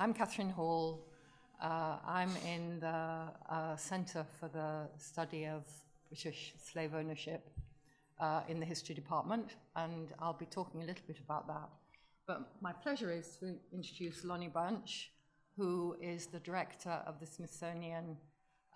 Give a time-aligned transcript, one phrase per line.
[0.00, 1.04] I'm Catherine Hall.
[1.60, 5.64] Uh, I'm in the uh, Center for the Study of
[6.08, 7.50] British Slave Ownership
[8.20, 11.68] uh, in the History Department, and I'll be talking a little bit about that.
[12.28, 15.10] But my pleasure is to introduce Lonnie Bunch,
[15.56, 18.16] who is the director of the Smithsonian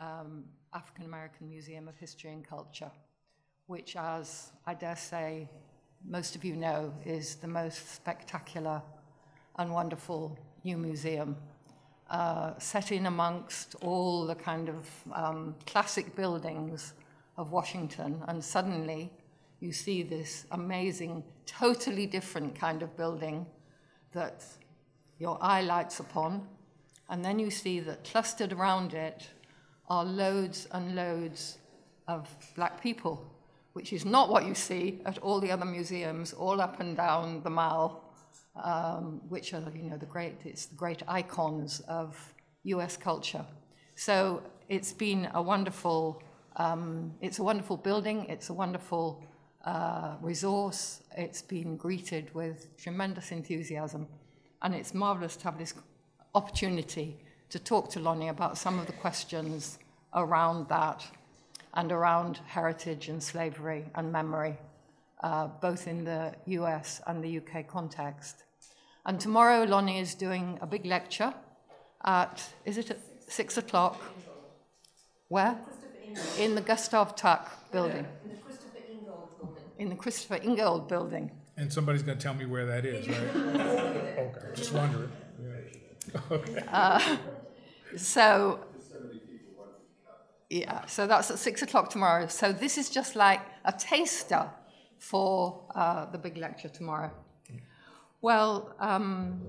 [0.00, 0.42] um,
[0.74, 2.90] African American Museum of History and Culture,
[3.66, 5.48] which, as I dare say
[6.04, 8.82] most of you know, is the most spectacular
[9.56, 11.36] and wonderful new museum.
[12.10, 16.92] Uh, set in amongst all the kind of um, classic buildings
[17.38, 19.10] of Washington, and suddenly
[19.60, 23.46] you see this amazing, totally different kind of building
[24.12, 24.44] that
[25.18, 26.46] your eye lights upon.
[27.08, 29.26] And then you see that clustered around it
[29.88, 31.58] are loads and loads
[32.08, 33.24] of black people,
[33.72, 37.42] which is not what you see at all the other museums, all up and down
[37.42, 38.01] the mall,
[38.62, 42.34] um, which are, you know, the great, it's the great icons of
[42.64, 43.44] US culture.
[43.94, 46.22] So it's been a wonderful,
[46.56, 49.24] um, it's a wonderful building, it's a wonderful
[49.64, 51.02] uh, resource.
[51.16, 54.08] It's been greeted with tremendous enthusiasm,
[54.62, 55.74] and it's marvelous to have this
[56.34, 57.18] opportunity
[57.50, 59.78] to talk to Lonnie about some of the questions
[60.14, 61.06] around that
[61.74, 64.58] and around heritage and slavery and memory,
[65.22, 68.44] uh, both in the US and the UK context.
[69.04, 71.34] And tomorrow, Lonnie is doing a big lecture
[72.04, 74.00] at, is it at six o'clock?
[75.28, 75.58] Where?
[76.38, 78.06] In the Gustave Tuck building
[79.82, 81.30] in the Christopher Ingold building.
[81.56, 83.18] And somebody's going to tell me where that is, right?
[84.16, 85.10] okay, just wondering.
[85.42, 86.20] Yeah.
[86.30, 86.64] Okay.
[86.68, 87.16] Uh,
[87.96, 88.60] so,
[90.48, 92.26] yeah, so that's at six o'clock tomorrow.
[92.26, 94.48] So this is just like a taster
[94.98, 97.10] for uh, the big lecture tomorrow.
[98.22, 99.40] Well, um,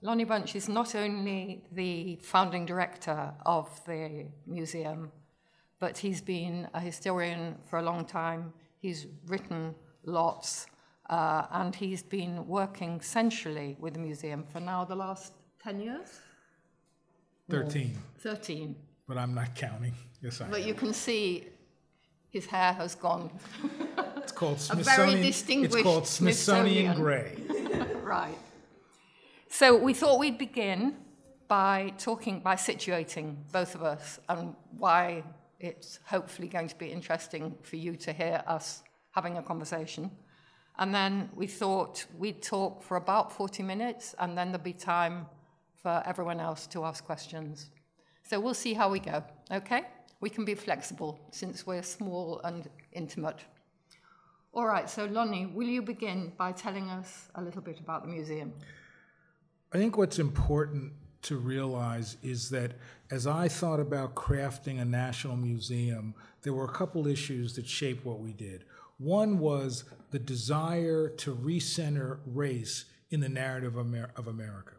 [0.00, 5.12] Lonnie Bunch is not only the founding director of the museum,
[5.78, 8.54] but he's been a historian for a long time.
[8.78, 9.74] He's written
[10.04, 10.66] lots,
[11.10, 16.20] uh, and he's been working centrally with the museum for now the last 10 years?
[17.50, 17.98] 13.
[18.20, 18.74] 13.
[19.06, 19.94] But I'm not counting.
[20.22, 20.68] Yes, I But am.
[20.68, 21.48] you can see
[22.30, 23.30] his hair has gone.
[24.16, 25.08] It's called Smithsonian.
[25.08, 26.96] a very distinguished It's called Smithsonian Smithsonian.
[26.96, 27.58] Gray.
[28.02, 28.38] right.
[29.48, 30.96] So we thought we'd begin
[31.48, 35.22] by talking, by situating both of us and why
[35.60, 40.10] it's hopefully going to be interesting for you to hear us having a conversation.
[40.78, 45.26] And then we thought we'd talk for about 40 minutes, and then there'll be time
[45.76, 47.70] for everyone else to ask questions.
[48.24, 49.82] So we'll see how we go, okay?
[50.20, 53.40] We can be flexible since we're small and intimate.
[54.54, 58.08] All right, so Lonnie, will you begin by telling us a little bit about the
[58.08, 58.52] museum?
[59.72, 60.92] I think what's important
[61.22, 62.72] to realize is that
[63.10, 68.04] as I thought about crafting a national museum, there were a couple issues that shaped
[68.04, 68.64] what we did.
[68.98, 74.74] One was the desire to recenter race in the narrative of America.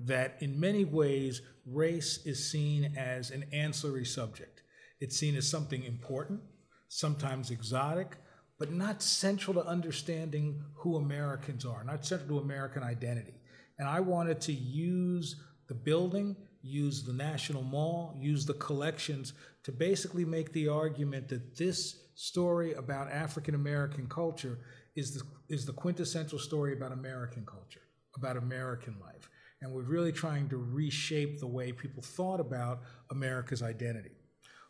[0.00, 4.64] That in many ways, race is seen as an ancillary subject.
[4.98, 6.40] It's seen as something important,
[6.88, 8.16] sometimes exotic,
[8.58, 13.34] but not central to understanding who Americans are, not central to American identity.
[13.78, 15.36] And I wanted to use
[15.68, 19.32] the building, use the National Mall, use the collections
[19.64, 24.58] to basically make the argument that this story about African American culture
[24.94, 27.80] is the, is the quintessential story about American culture,
[28.16, 29.28] about American life.
[29.60, 34.10] And we're really trying to reshape the way people thought about America's identity.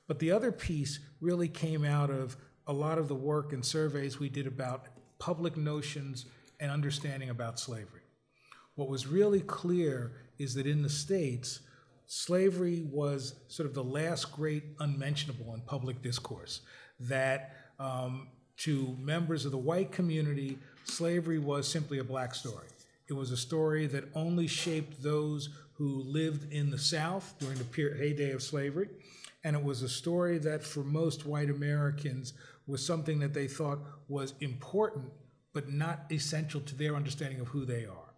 [0.07, 2.37] But the other piece really came out of
[2.73, 4.87] a lot of the work and surveys we did about
[5.19, 6.25] public notions
[6.59, 8.01] and understanding about slavery.
[8.77, 11.61] What was really clear is that in the States,
[12.07, 16.63] slavery was sort of the last great unmentionable in public discourse
[16.99, 22.69] that um, to members of the white community, slavery was simply a black story.
[23.07, 27.97] It was a story that only shaped those who lived in the South during the
[27.99, 28.89] heyday of slavery.
[29.45, 32.33] And it was a story that, for most white Americans,
[32.67, 35.07] was something that they thought was important,
[35.53, 38.15] but not essential to their understanding of who they are.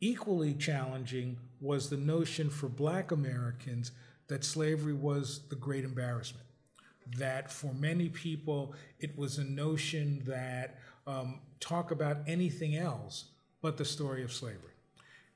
[0.00, 3.92] Equally challenging was the notion for black Americans
[4.28, 6.46] that slavery was the great embarrassment
[7.16, 13.26] that for many people it was a notion that um, talk about anything else
[13.60, 14.58] but the story of slavery.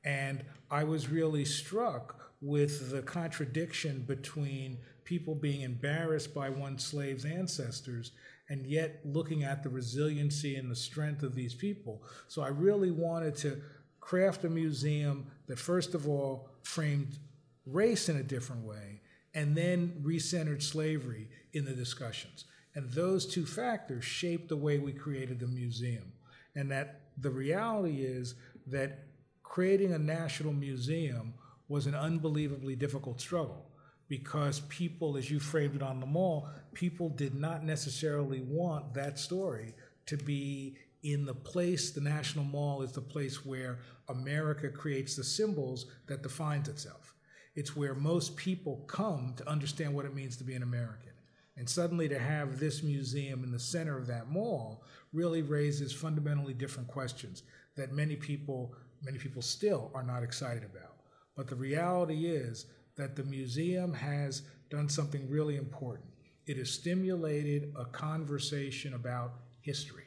[0.05, 7.25] And I was really struck with the contradiction between people being embarrassed by one slave's
[7.25, 8.13] ancestors
[8.49, 12.03] and yet looking at the resiliency and the strength of these people.
[12.29, 13.61] So I really wanted to
[13.99, 17.19] craft a museum that, first of all, framed
[17.67, 19.01] race in a different way
[19.35, 22.45] and then recentered slavery in the discussions.
[22.77, 26.13] And those two factors shaped the way we created the museum.
[26.55, 28.37] And that the reality is
[28.69, 29.07] that
[29.43, 31.35] creating a national museum
[31.69, 33.67] was an unbelievably difficult struggle
[34.09, 39.19] because people, as you framed it on the mall, people did not necessarily want that
[39.19, 39.75] story
[40.07, 43.79] to be in the place, the National Mall is the place where
[44.09, 47.15] America creates the symbols that defines itself.
[47.55, 51.13] It's where most people come to understand what it means to be an American.
[51.57, 54.83] And suddenly to have this museum in the center of that mall
[55.13, 57.45] really raises fundamentally different questions
[57.77, 60.96] that many people, many people still are not excited about.
[61.37, 62.67] But the reality is
[62.97, 66.09] that the museum has done something really important.
[66.47, 70.05] It has stimulated a conversation about history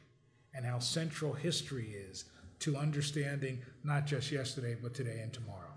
[0.54, 2.26] and how central history is
[2.60, 5.74] to understanding not just yesterday, but today and tomorrow.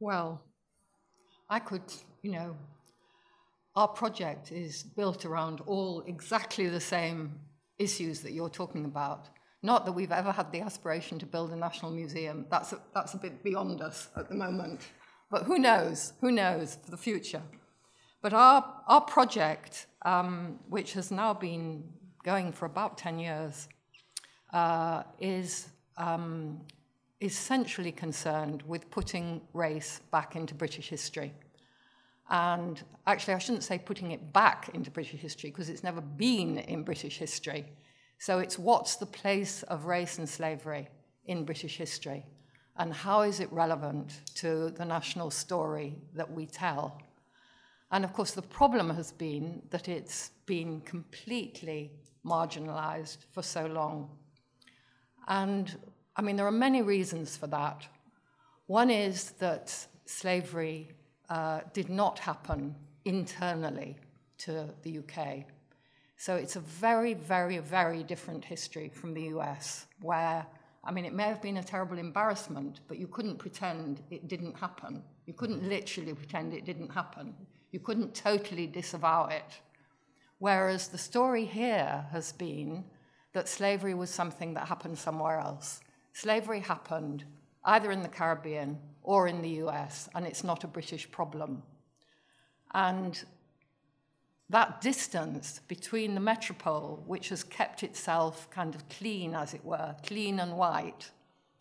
[0.00, 0.42] Well,
[1.48, 1.82] I could,
[2.22, 2.56] you know,
[3.76, 7.38] our project is built around all exactly the same
[7.78, 9.28] issues that you're talking about.
[9.64, 12.44] Not that we've ever had the aspiration to build a national museum.
[12.50, 14.82] That's a, that's a bit beyond us at the moment.
[15.30, 16.12] But who knows?
[16.20, 17.40] Who knows for the future?
[18.20, 21.82] But our, our project, um, which has now been
[22.22, 23.68] going for about 10 years,
[24.52, 26.60] uh, is um,
[27.22, 31.32] essentially concerned with putting race back into British history.
[32.28, 36.58] And actually, I shouldn't say putting it back into British history because it's never been
[36.58, 37.64] in British history.
[38.24, 40.88] So it's what's the place of race and slavery
[41.26, 42.24] in British history?
[42.74, 47.02] And how is it relevant to the national story that we tell?
[47.90, 51.90] And of course, the problem has been that it's been completely
[52.24, 54.08] marginalized for so long.
[55.28, 55.76] And
[56.16, 57.86] I mean, there are many reasons for that.
[58.68, 60.92] One is that slavery
[61.28, 62.74] uh, did not happen
[63.04, 63.98] internally
[64.38, 65.44] to the UK.
[66.24, 70.46] So it's a very, very, very different history from the US, where,
[70.82, 74.58] I mean, it may have been a terrible embarrassment, but you couldn't pretend it didn't
[74.58, 75.02] happen.
[75.26, 75.68] You couldn't mm-hmm.
[75.68, 77.34] literally pretend it didn't happen.
[77.72, 79.60] You couldn't totally disavow it.
[80.38, 82.84] Whereas the story here has been
[83.34, 85.80] that slavery was something that happened somewhere else.
[86.14, 87.24] Slavery happened
[87.66, 91.62] either in the Caribbean or in the US, and it's not a British problem.
[92.72, 93.22] And
[94.50, 99.96] that distance between the metropole, which has kept itself kind of clean, as it were,
[100.04, 101.10] clean and white,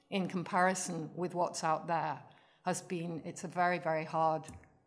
[0.10, 2.20] in comparison with what's out there,
[2.66, 4.44] has been, it's a very, very hard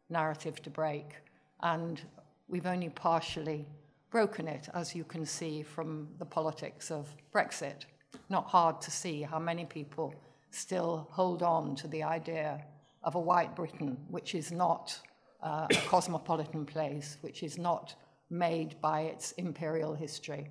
[0.08, 1.16] narrative to break.
[1.62, 2.00] And
[2.48, 3.66] we've only partially
[4.10, 7.86] broken it, as you can see from the politics of Brexit.
[8.28, 10.14] Not hard to see how many people
[10.50, 12.64] still hold on to the idea
[13.02, 14.98] of a white Britain, which is not
[15.42, 17.94] a cosmopolitan place, which is not
[18.30, 20.48] made by its imperial history,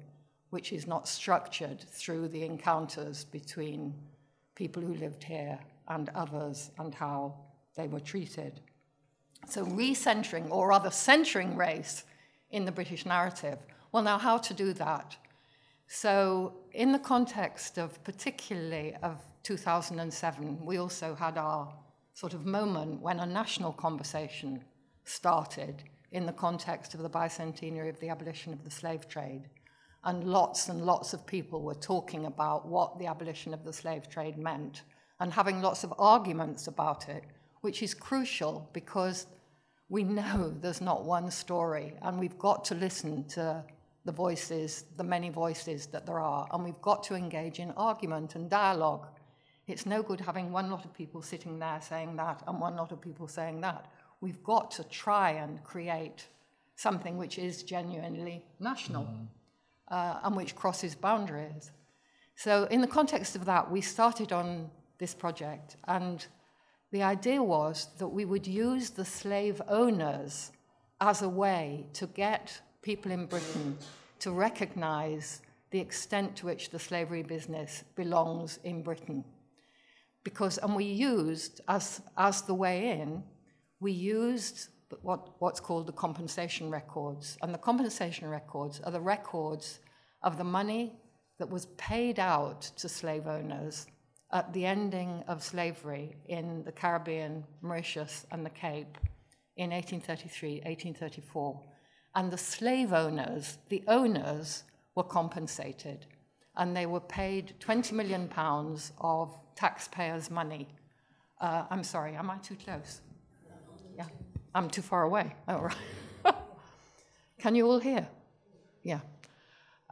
[0.50, 3.94] which is not structured through the encounters between
[4.56, 5.60] people who lived here
[5.90, 7.36] and others and how
[7.76, 8.62] they were treated.
[9.48, 12.04] So, recentering, or rather centering race
[12.52, 13.60] in the British narrative.
[13.92, 15.16] Well, now, how to do that?
[15.88, 21.72] So, in the context of particularly of 2007, we also had our
[22.14, 24.64] sort of moment when a national conversation
[25.06, 29.44] started in the context of the bicentenary of the abolition of the slave trade.
[30.04, 34.10] And lots and lots of people were talking about what the abolition of the slave
[34.10, 34.84] trade meant
[35.20, 37.24] and having lots of arguments about it,
[37.62, 39.28] which is crucial because
[39.90, 43.64] we know there's not one story, and we've got to listen to
[44.04, 48.36] the voices, the many voices that there are, and we've got to engage in argument
[48.36, 49.08] and dialogue.
[49.68, 52.92] It's no good having one lot of people sitting there saying that and one lot
[52.92, 53.92] of people saying that.
[54.26, 56.26] We've got to try and create
[56.76, 59.26] something which is genuinely national mm-hmm.
[59.88, 61.70] uh, and which crosses boundaries.
[62.36, 66.26] So, in the context of that, we started on this project, and
[66.92, 70.52] the idea was that we would use the slave owners
[71.00, 73.78] as a way to get people in Britain
[74.22, 79.24] to recognize the extent to which the slavery business belongs in Britain.
[80.24, 83.22] Because, and we used, as, as the way in,
[83.86, 84.70] we used
[85.04, 87.38] what, what's called the compensation records.
[87.44, 89.80] And the compensation records are the records
[90.24, 90.94] of the money
[91.38, 93.86] that was paid out to slave owners
[94.32, 98.98] at the ending of slavery in the Caribbean, Mauritius, and the Cape
[99.56, 101.62] in 1833, 1834.
[102.16, 104.64] And the slave owners, the owners,
[104.96, 106.08] were compensated.
[106.58, 110.68] And they were paid 20 million pounds of taxpayers' money
[111.42, 113.02] Uh, I'm sorry, am I too close?
[113.96, 114.08] Yeah,
[114.54, 115.34] I'm too far away.
[115.48, 115.70] All
[116.26, 116.36] oh.
[117.40, 118.08] Can you all hear?
[118.84, 119.02] Yeah.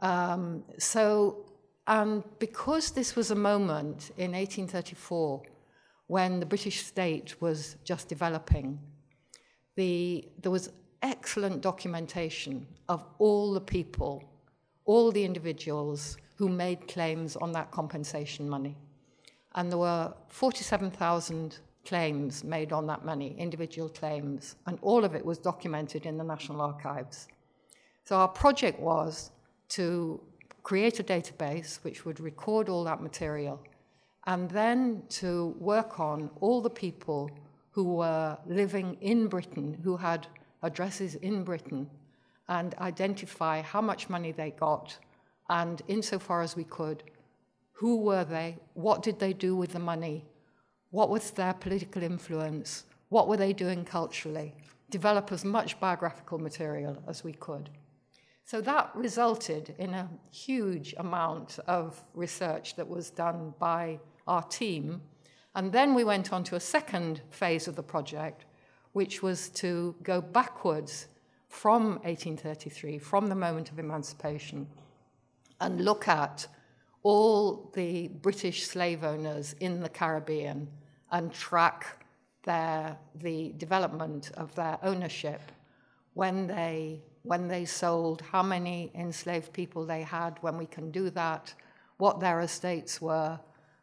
[0.00, 1.44] Um, so,
[1.86, 5.42] and because this was a moment in 1834
[6.08, 8.78] when the British state was just developing,
[9.76, 10.70] the, there was
[11.02, 14.24] excellent documentation of all the people,
[14.84, 18.76] all the individuals who made claims on that compensation money.
[19.54, 25.24] And there were 47,000 claims made on that money, individual claims, and all of it
[25.24, 27.28] was documented in the National Archives.
[28.04, 29.30] So our project was
[29.70, 30.20] to
[30.62, 33.60] create a database which would record all that material
[34.26, 37.30] and then to work on all the people
[37.70, 40.26] who were living in Britain, who had
[40.62, 41.90] addresses in Britain,
[42.48, 44.96] and identify how much money they got,
[45.50, 47.02] and insofar as we could,
[47.72, 48.56] who were they?
[48.74, 50.24] What did they do with the money?
[50.94, 52.84] What was their political influence?
[53.08, 54.54] What were they doing culturally?
[54.90, 57.68] Develop as much biographical material as we could.
[58.44, 63.98] So that resulted in a huge amount of research that was done by
[64.28, 65.02] our team.
[65.56, 68.44] And then we went on to a second phase of the project,
[68.92, 71.08] which was to go backwards
[71.48, 74.68] from 1833, from the moment of emancipation,
[75.60, 76.46] and look at
[77.02, 80.68] all the British slave owners in the Caribbean
[81.12, 82.04] and track
[82.44, 85.40] their, the development of their ownership
[86.14, 91.10] when they, when they sold, how many enslaved people they had, when we can do
[91.10, 91.52] that,
[91.96, 93.38] what their estates were,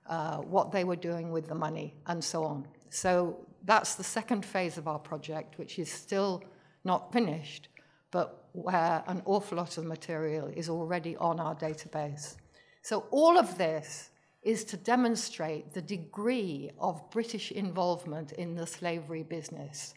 [0.08, 2.68] uh, what they were doing with the money, and so on.
[2.90, 6.44] So that's the second phase of our project, which is still
[6.84, 7.68] not finished,
[8.12, 12.36] but where an awful lot of material is already on our database.
[12.82, 14.11] So all of this
[14.42, 19.94] is to demonstrate the degree of British involvement in the slavery business.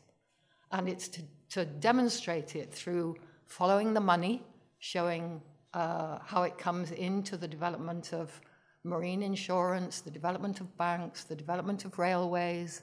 [0.71, 4.43] And it's to, to demonstrate it through following the money,
[4.79, 5.41] showing
[5.73, 8.41] uh, how it comes into the development of
[8.85, 12.83] marine insurance, the development of banks, the development of railways,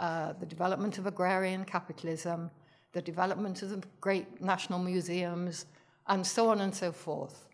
[0.00, 2.50] uh, the development of agrarian capitalism,
[2.92, 5.66] the development of the great national museums,
[6.08, 7.46] and so on and so forth.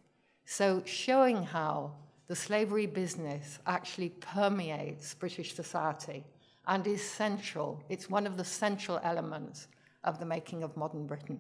[0.45, 1.93] So, showing how
[2.29, 6.25] the slavery business actually permeates British society
[6.67, 9.69] and is central, it's one of the central elements
[10.05, 11.39] of the making of modern Britain.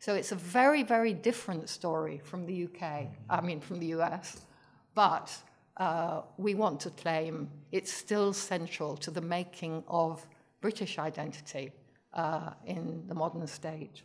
[0.00, 4.42] So, it's a very, very different story from the UK, I mean, from the US,
[4.94, 5.34] but
[5.76, 10.26] uh, we want to claim it's still central to the making of
[10.60, 11.72] British identity
[12.12, 14.02] uh, in the modern state.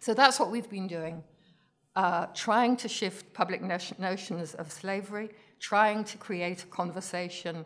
[0.00, 1.22] So that's what we've been doing
[1.96, 7.64] uh, trying to shift public notions of slavery, trying to create a conversation,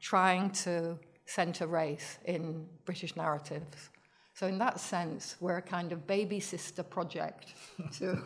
[0.00, 3.90] trying to center race in British narratives.
[4.34, 7.54] So, in that sense, we're a kind of baby sister project.
[7.98, 8.22] To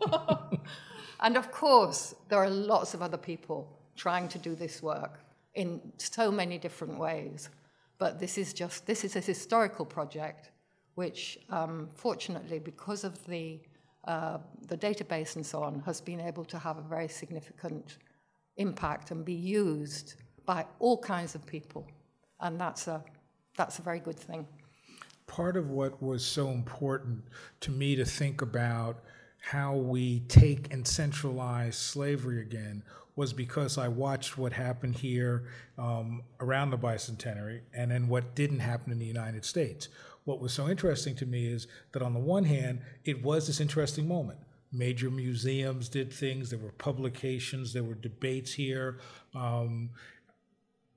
[1.20, 5.20] and of course, there are lots of other people trying to do this work
[5.54, 7.50] in so many different ways.
[7.98, 10.50] But this is just this is a historical project,
[10.94, 13.60] which um, fortunately, because of the
[14.04, 17.98] uh, the database and so on has been able to have a very significant
[18.56, 20.14] impact and be used
[20.46, 21.86] by all kinds of people.
[22.40, 23.04] And that's a,
[23.56, 24.46] that's a very good thing.
[25.26, 27.22] Part of what was so important
[27.60, 29.02] to me to think about
[29.40, 32.82] how we take and centralize slavery again
[33.16, 35.44] was because I watched what happened here
[35.78, 39.88] um, around the bicentenary and then what didn't happen in the United States
[40.24, 43.60] what was so interesting to me is that on the one hand, it was this
[43.60, 44.38] interesting moment.
[44.72, 48.98] Major museums did things, there were publications, there were debates here.
[49.34, 49.90] Um,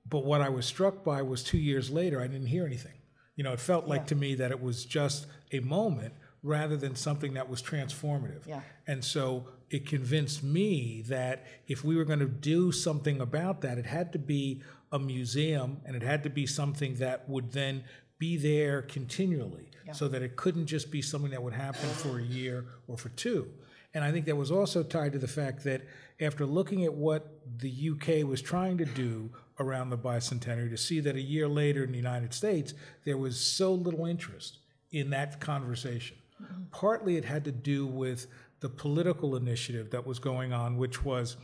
[0.08, 2.92] but what I was struck by was two years later, I didn't hear anything.
[3.36, 4.06] You know, it felt like yeah.
[4.06, 6.14] to me that it was just a moment
[6.44, 8.46] rather than something that was transformative.
[8.46, 8.60] Yeah.
[8.86, 13.78] And so it convinced me that if we were going to do something about that,
[13.78, 14.62] it had to be
[14.92, 17.82] a museum and it had to be something that would then
[18.18, 19.92] be there continually yeah.
[19.92, 23.08] so that it couldn't just be something that would happen for a year or for
[23.10, 23.48] two.
[23.92, 25.82] And I think that was also tied to the fact that
[26.20, 29.30] after looking at what the UK was trying to do
[29.60, 33.38] around the bicentenary, to see that a year later in the United States, there was
[33.38, 34.58] so little interest
[34.90, 36.16] in that conversation.
[36.42, 36.62] Mm-hmm.
[36.72, 38.26] Partly it had to do with
[38.60, 41.36] the political initiative that was going on, which was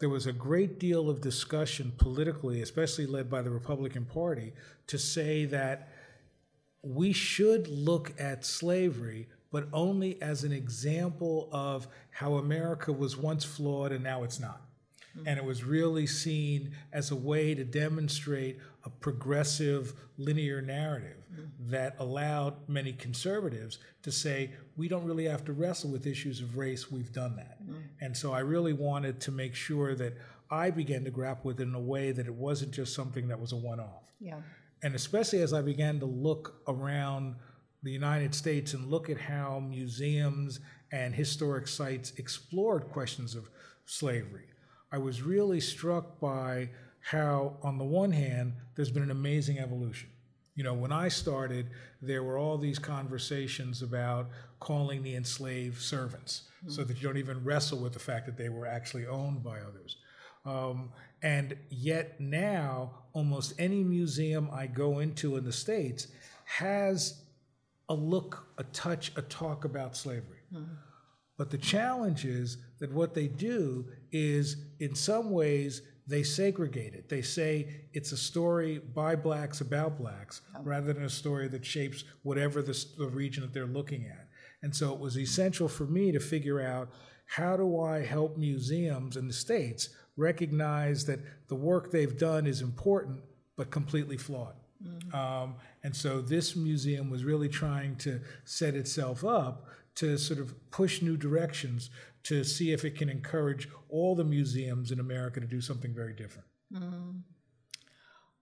[0.00, 4.52] there was a great deal of discussion politically, especially led by the Republican Party,
[4.88, 5.91] to say that
[6.82, 13.44] we should look at slavery, but only as an example of how America was once
[13.44, 14.62] flawed and now it's not.
[15.14, 15.28] Hmm.
[15.28, 21.44] And it was really seen as a way to demonstrate a progressive linear narrative hmm.
[21.70, 26.56] that allowed many conservatives to say, we don't really have to wrestle with issues of
[26.56, 27.58] race, we've done that.
[27.64, 27.76] Hmm.
[28.00, 30.14] And so I really wanted to make sure that
[30.50, 33.40] I began to grapple with it in a way that it wasn't just something that
[33.40, 34.12] was a one off.
[34.20, 34.40] Yeah.
[34.82, 37.36] And especially as I began to look around
[37.82, 40.60] the United States and look at how museums
[40.92, 43.48] and historic sites explored questions of
[43.86, 44.46] slavery,
[44.90, 46.70] I was really struck by
[47.00, 50.08] how, on the one hand, there's been an amazing evolution.
[50.54, 51.70] You know, when I started,
[52.02, 54.28] there were all these conversations about
[54.60, 58.48] calling the enslaved servants so that you don't even wrestle with the fact that they
[58.48, 59.96] were actually owned by others.
[60.44, 66.08] Um, and yet now, almost any museum I go into in the States
[66.44, 67.22] has
[67.88, 70.40] a look, a touch, a talk about slavery.
[70.52, 70.72] Mm-hmm.
[71.38, 77.08] But the challenge is that what they do is, in some ways, they segregate it.
[77.08, 82.04] They say it's a story by blacks about blacks rather than a story that shapes
[82.22, 84.28] whatever the, the region that they're looking at.
[84.62, 86.90] And so it was essential for me to figure out
[87.26, 92.60] how do I help museums in the States recognize that the work they've done is
[92.60, 93.20] important
[93.56, 94.54] but completely flawed.
[95.14, 95.54] Um,
[95.84, 99.66] and so this museum was really trying to set itself up
[99.96, 101.90] to sort of push new directions
[102.24, 106.14] to see if it can encourage all the museums in America to do something very
[106.14, 106.46] different.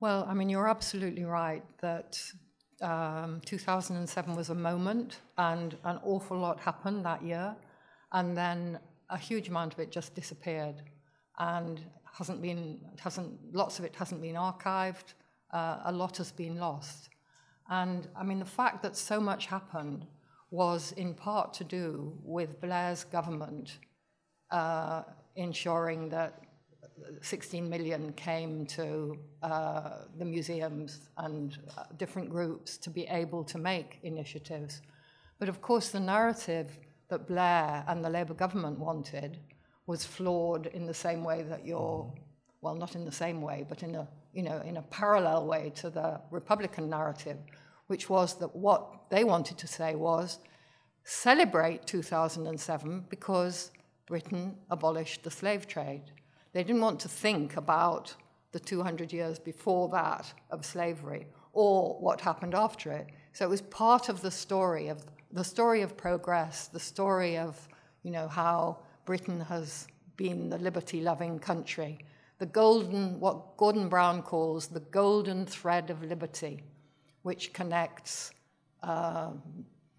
[0.00, 2.22] Well, I mean, you're absolutely right that
[2.80, 7.54] um, 2007 was a moment and an awful lot happened that year.
[8.12, 8.78] And then
[9.10, 10.82] a huge amount of it just disappeared
[11.40, 11.80] and
[12.16, 15.14] hasn't been, hasn't, lots of it hasn't been archived.
[15.52, 17.08] Uh, a lot has been lost.
[17.68, 20.06] And I mean, the fact that so much happened
[20.50, 23.78] was in part to do with Blair's government
[24.50, 25.02] uh,
[25.36, 26.40] ensuring that
[27.22, 33.58] 16 million came to uh, the museums and uh, different groups to be able to
[33.58, 34.82] make initiatives.
[35.38, 39.38] But of course, the narrative that Blair and the Labour government wanted
[39.90, 42.20] was flawed in the same way that you're, mm-hmm.
[42.62, 45.72] well, not in the same way, but in a, you know, in a parallel way
[45.74, 47.38] to the Republican narrative,
[47.88, 50.38] which was that what they wanted to say was
[51.02, 53.72] celebrate 2007 because
[54.06, 56.04] Britain abolished the slave trade.
[56.52, 58.14] They didn't want to think about
[58.52, 63.08] the 200 years before that of slavery or what happened after it.
[63.32, 67.68] So it was part of the story of the story of progress, the story of
[68.04, 69.86] you know how Britain has
[70.16, 71.98] been the liberty-loving country,
[72.38, 76.62] the golden what Gordon Brown calls the golden thread of liberty,
[77.22, 78.32] which connects
[78.82, 79.30] uh,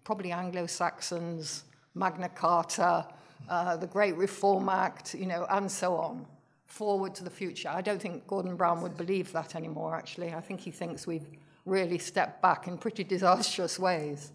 [0.04, 3.06] probably Anglo-Saxons, Magna Carta,
[3.48, 6.26] uh, the Great Reform Act, you know, and so on,
[6.66, 7.68] forward to the future.
[7.68, 10.32] I don't think Gordon Brown would believe that anymore, actually.
[10.32, 11.26] I think he thinks we've
[11.66, 14.32] really stepped back in pretty disastrous ways.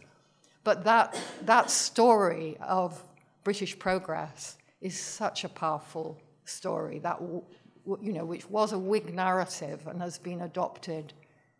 [0.63, 3.01] But that, that story of
[3.47, 9.87] British progress is such a powerful story, that, you know, which was a Whig narrative
[9.87, 11.13] and has been adopted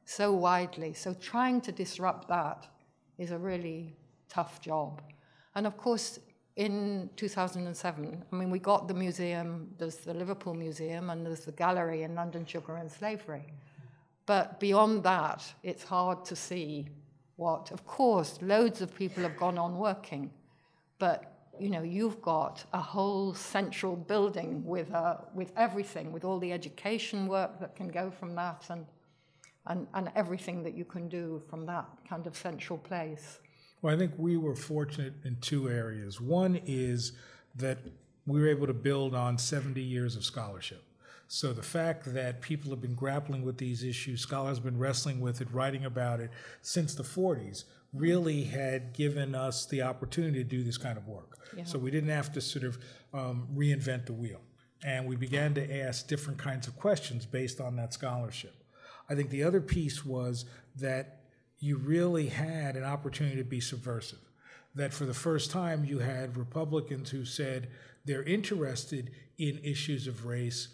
[0.03, 0.91] so widely.
[0.93, 2.67] So trying to disrupt that
[3.17, 3.95] is a really
[4.27, 5.01] tough job.
[5.55, 6.19] And of course,
[6.57, 11.53] in 2007, I mean, we got the museum, there's the Liverpool Museum, and there's the
[11.53, 13.45] gallery in London Sugar and Slavery.
[14.25, 16.89] But beyond that, it's hard to see
[17.37, 20.31] what, of course, loads of people have gone on working,
[20.99, 26.39] but you know, you've got a whole central building with, uh, with everything, with all
[26.39, 28.85] the education work that can go from that and,
[29.67, 33.39] and, and everything that you can do from that kind of central place.
[33.81, 36.19] Well, I think we were fortunate in two areas.
[36.19, 37.13] One is
[37.55, 37.77] that
[38.25, 40.83] we were able to build on 70 years of scholarship.
[41.27, 45.19] So the fact that people have been grappling with these issues, scholars have been wrestling
[45.19, 50.49] with it, writing about it since the 40s, really had given us the opportunity to
[50.49, 51.37] do this kind of work.
[51.65, 52.77] So we didn't have to sort of
[53.13, 54.41] um, reinvent the wheel.
[54.83, 58.53] And we began to ask different kinds of questions based on that scholarship.
[59.09, 60.45] I think the other piece was
[60.75, 61.21] that
[61.59, 64.19] you really had an opportunity to be subversive.
[64.75, 67.69] That for the first time, you had Republicans who said
[68.05, 70.67] they're interested in issues of race,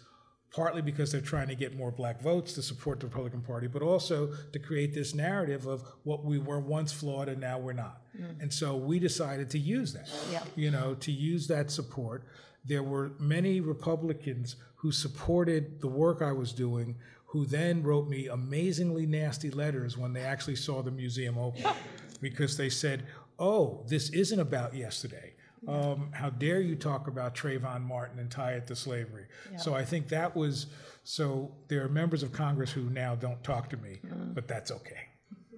[0.54, 3.82] partly because they're trying to get more black votes to support the Republican Party, but
[3.82, 8.02] also to create this narrative of what we were once flawed and now we're not.
[8.16, 8.40] Mm.
[8.42, 10.44] And so we decided to use that, Yeah.
[10.54, 12.24] you know, to use that support.
[12.64, 18.28] There were many Republicans who supported the work I was doing who then wrote me
[18.28, 21.64] amazingly nasty letters when they actually saw the museum open
[22.20, 23.06] because they said,
[23.40, 25.33] oh, this isn't about yesterday.
[25.68, 29.26] Um, how dare you talk about Trayvon Martin and tie it to slavery?
[29.56, 30.66] So I think that was
[31.04, 31.50] so.
[31.68, 34.00] There are members of Congress who now don't talk to me,
[34.34, 35.08] but that's okay.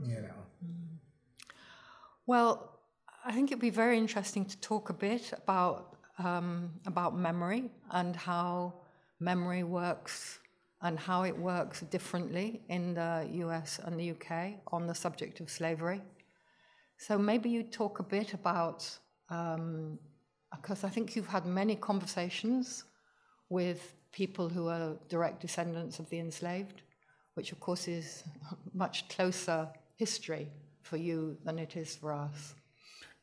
[0.03, 0.69] You know.
[2.27, 2.79] Well,
[3.25, 8.15] I think it'd be very interesting to talk a bit about um, about memory and
[8.17, 8.75] how
[9.21, 10.39] memory works
[10.83, 15.51] and how it works differently in the US and the UK on the subject of
[15.51, 16.03] slavery.
[16.99, 18.89] So maybe you talk a bit about,
[19.31, 19.99] um,
[20.51, 22.85] because I think you've had many conversations
[23.49, 26.83] with people who are direct descendants of the enslaved,
[27.35, 28.25] which of course is
[28.75, 30.49] much closer history
[30.83, 32.55] for you than it is for us.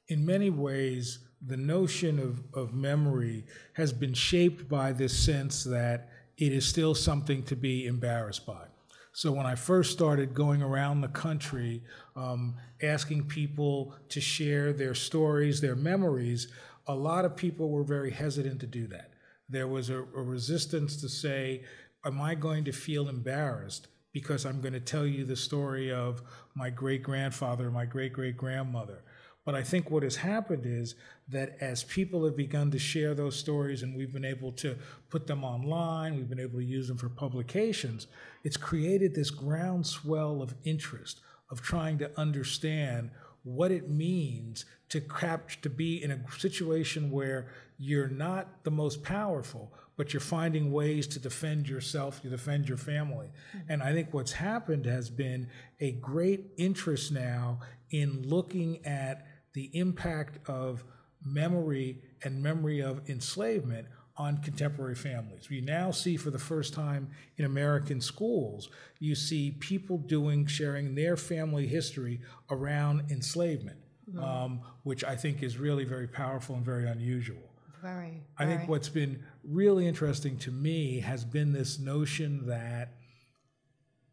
[0.10, 6.10] in many ways, the notion of, of memory has been shaped by this sense that
[6.38, 8.66] it is still something to be embarrassed by.
[9.16, 11.84] So when I first started going around the country,
[12.16, 16.48] um, asking people to share their stories, their memories,
[16.88, 19.14] a lot of people were very hesitant to do that.
[19.48, 21.64] There was a, a resistance to say,
[22.06, 26.22] Am I going to feel embarrassed because I'm going to tell you the story of
[26.56, 29.04] my great grandfather, my great great grandmother?
[29.46, 30.96] But I think what has happened is
[31.28, 34.78] that as people have begun to share those stories and we've been able to
[35.10, 38.08] put them online, we've been able to use them for publications,
[38.44, 43.10] it's created this groundswell of interest of trying to understand
[43.44, 49.04] what it means to cap- to be in a situation where you're not the most
[49.04, 53.28] powerful, but you're finding ways to defend yourself, to defend your family.
[53.28, 53.72] Mm-hmm.
[53.72, 55.50] And I think what's happened has been
[55.82, 57.60] a great interest now
[57.92, 60.84] in looking at the impact of
[61.26, 65.50] memory and memory of enslavement on contemporary families.
[65.50, 70.94] We now see for the first time in American schools, you see people doing, sharing
[70.94, 73.78] their family history around enslavement,
[74.20, 77.42] um, which I think is really very powerful and very unusual.
[77.82, 78.22] Very.
[78.38, 82.94] I think what's been really interesting to me has been this notion that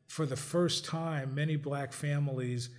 [0.09, 2.70] for the first time, many black families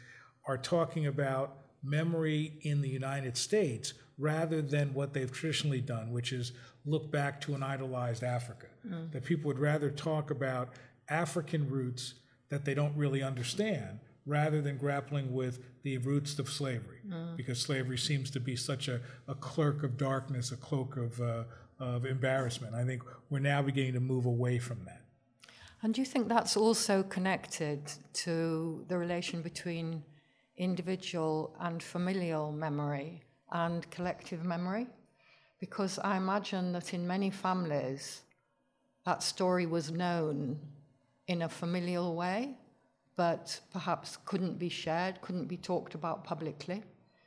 [0.48, 6.32] are talking about memory in the United States rather than what they've traditionally done, which
[6.32, 6.52] is
[6.86, 8.68] look back to an idolized Africa.
[9.12, 10.70] That people would rather talk about
[11.10, 12.16] African roots
[12.50, 17.00] that they don't really understand rather than grappling with the roots of slavery,
[17.36, 21.44] because slavery seems to be such a, a cloak of darkness, a cloak of, uh,
[21.80, 22.76] of embarrassment.
[22.76, 25.02] I think we're now beginning to move away from that.
[25.84, 30.04] And do you think that's also connected to the relation between
[30.62, 34.88] individual and familial memory and collective memory?
[35.60, 38.22] Because I imagine that in many families,
[39.06, 40.60] that story was known
[41.28, 42.56] in a familial way,
[43.16, 46.84] but perhaps couldn't be shared, couldn't be talked about publicly.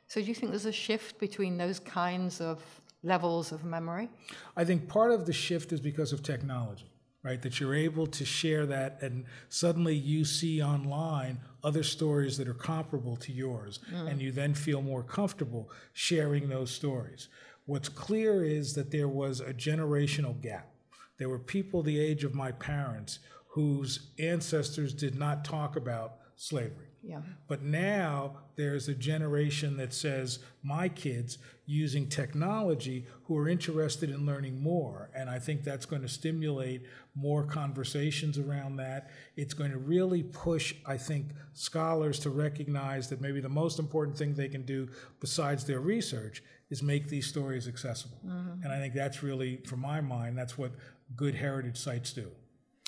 [0.07, 2.63] So do you think there's a shift between those kinds of
[3.03, 4.09] levels of memory?
[4.55, 6.89] I think part of the shift is because of technology,
[7.25, 7.41] right?
[7.41, 12.53] That you're able to share that, and suddenly you see online other stories that are
[12.53, 14.07] comparable to yours, mm.
[14.07, 17.27] and you then feel more comfortable sharing those stories.
[17.65, 20.69] What's clear is that there was a generational gap.
[21.17, 26.89] There were people the age of my parents whose ancestors did not talk about slavery.
[27.01, 27.21] Yeah.
[27.47, 34.25] But now there's a generation that says, my kids using technology who are interested in
[34.25, 35.09] learning more.
[35.15, 36.83] And I think that's going to stimulate
[37.15, 39.09] more conversations around that.
[39.35, 44.17] It's going to really push, I think, scholars to recognize that maybe the most important
[44.17, 48.17] thing they can do besides their research is make these stories accessible.
[48.63, 50.71] And I think that's really, from my mind, that's what
[51.15, 52.29] good heritage sites do.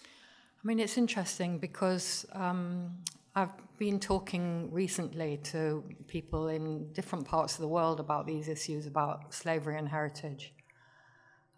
[0.01, 2.97] I mean, it's interesting because um,
[3.35, 8.87] I've been talking recently to people in different parts of the world about these issues
[8.87, 10.53] about slavery and heritage.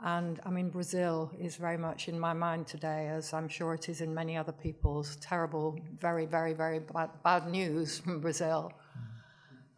[0.01, 3.89] And I mean, Brazil is very much in my mind today, as I'm sure it
[3.89, 5.17] is in many other people's.
[5.17, 8.71] Terrible, very, very, very bad, bad news from Brazil.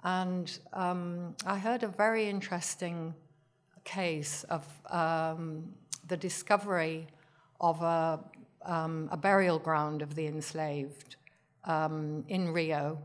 [0.04, 3.16] And um, I heard a very interesting
[3.84, 5.74] case of um,
[6.08, 7.08] the discovery
[7.60, 8.20] of a,
[8.64, 11.16] um, a burial ground of the enslaved
[11.66, 13.00] um, in Rio,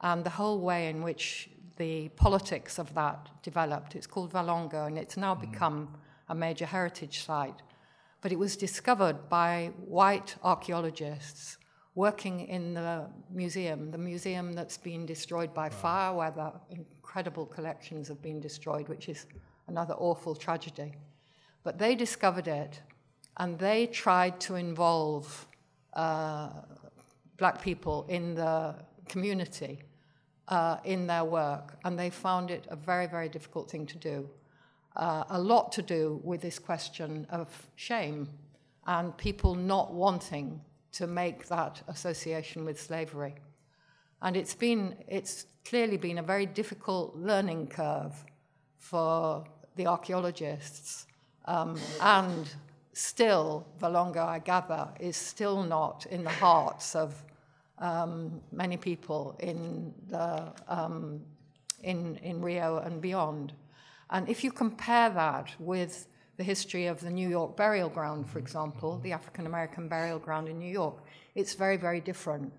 [0.00, 3.94] and the whole way in which the politics of that developed.
[3.94, 5.88] It's called Valongo, and it's now become
[6.28, 7.62] a major heritage site.
[8.20, 11.58] But it was discovered by white archaeologists
[11.94, 18.08] working in the museum, the museum that's been destroyed by fire, where the incredible collections
[18.08, 19.26] have been destroyed, which is
[19.66, 20.94] another awful tragedy.
[21.64, 22.80] But they discovered it,
[23.36, 25.46] and they tried to involve
[25.94, 26.50] uh,
[27.36, 28.76] black people in the
[29.08, 29.82] community
[30.48, 34.28] uh, in their work, and they found it a very, very difficult thing to do.
[34.98, 38.28] Uh, a lot to do with this question of shame
[38.88, 43.34] and people not wanting to make that association with slavery.
[44.22, 48.12] And it's been, it's clearly been a very difficult learning curve
[48.78, 49.44] for
[49.76, 51.06] the archaeologists.
[51.44, 52.50] Um, and
[52.92, 57.14] still, Valongo I gather, is still not in the hearts of
[57.78, 61.20] um, many people in, the, um,
[61.84, 63.52] in, in Rio and beyond.
[64.10, 68.38] And if you compare that with the history of the New York burial ground, for
[68.38, 71.02] example, the African American burial ground in New York,
[71.34, 72.52] it's very, very different.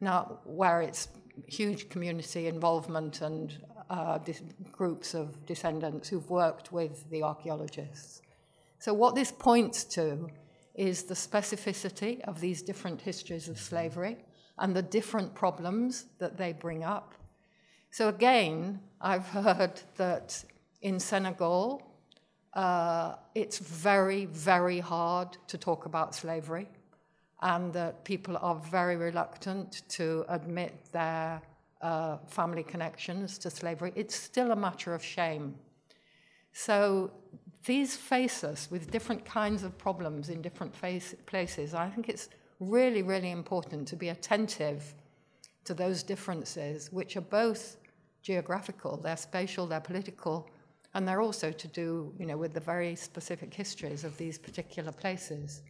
[0.00, 1.08] Now, where it's
[1.46, 3.58] huge community involvement and
[3.90, 4.18] uh,
[4.70, 8.22] groups of descendants who've worked with the archaeologists.
[8.78, 10.28] So, what this points to
[10.74, 14.18] is the specificity of these different histories of slavery
[14.58, 17.14] and the different problems that they bring up.
[17.90, 20.44] So, again, I've heard that
[20.84, 21.82] in Senegal,
[22.52, 26.68] uh, it's very, very hard to talk about slavery,
[27.40, 31.40] and that people are very reluctant to admit their
[31.80, 33.92] uh, family connections to slavery.
[33.96, 35.54] It's still a matter of shame.
[36.52, 37.10] So
[37.64, 41.72] these face us with different kinds of problems in different face, places.
[41.72, 42.28] I think it's
[42.60, 44.94] really, really important to be attentive
[45.64, 47.78] to those differences, which are both
[48.22, 50.48] geographical, they're spatial, they're political,
[50.94, 54.92] and they're also to do, you know, with the very specific histories of these particular
[54.92, 55.62] places.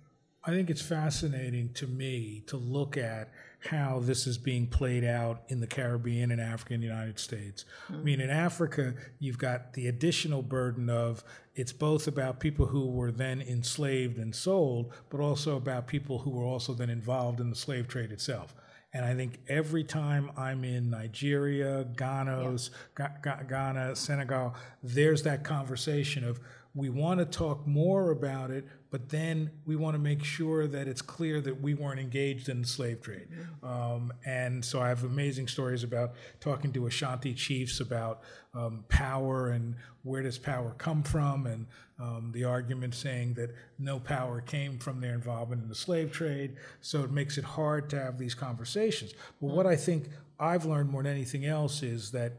[0.47, 3.31] I think it's fascinating to me to look at
[3.71, 7.65] how this is being played out in the Caribbean and Africa and the United States.
[7.85, 7.95] Mm-hmm.
[7.95, 12.89] I mean, in Africa, you've got the additional burden of it's both about people who
[12.89, 17.49] were then enslaved and sold, but also about people who were also then involved in
[17.49, 18.55] the slave trade itself.
[18.95, 22.57] And I think every time I'm in Nigeria, Ghana,
[22.97, 23.43] yeah.
[23.49, 24.55] Ghana, Senegal,
[24.85, 26.39] there's that conversation of
[26.77, 30.87] we want to talk more about it, but then we want to make sure that
[30.87, 33.27] it's clear that we weren't engaged in the slave trade.
[33.29, 33.67] Mm-hmm.
[33.67, 38.23] Um, and so I have amazing stories about talking to Ashanti chiefs about
[38.55, 41.67] um, power and where does power come from, and
[41.99, 46.55] um, the argument saying that no power came from their involvement in the slave trade.
[46.81, 49.13] So it makes it hard to have these conversations.
[49.41, 49.57] But mm-hmm.
[49.57, 50.05] what I think
[50.39, 52.35] I've learned more than anything else is that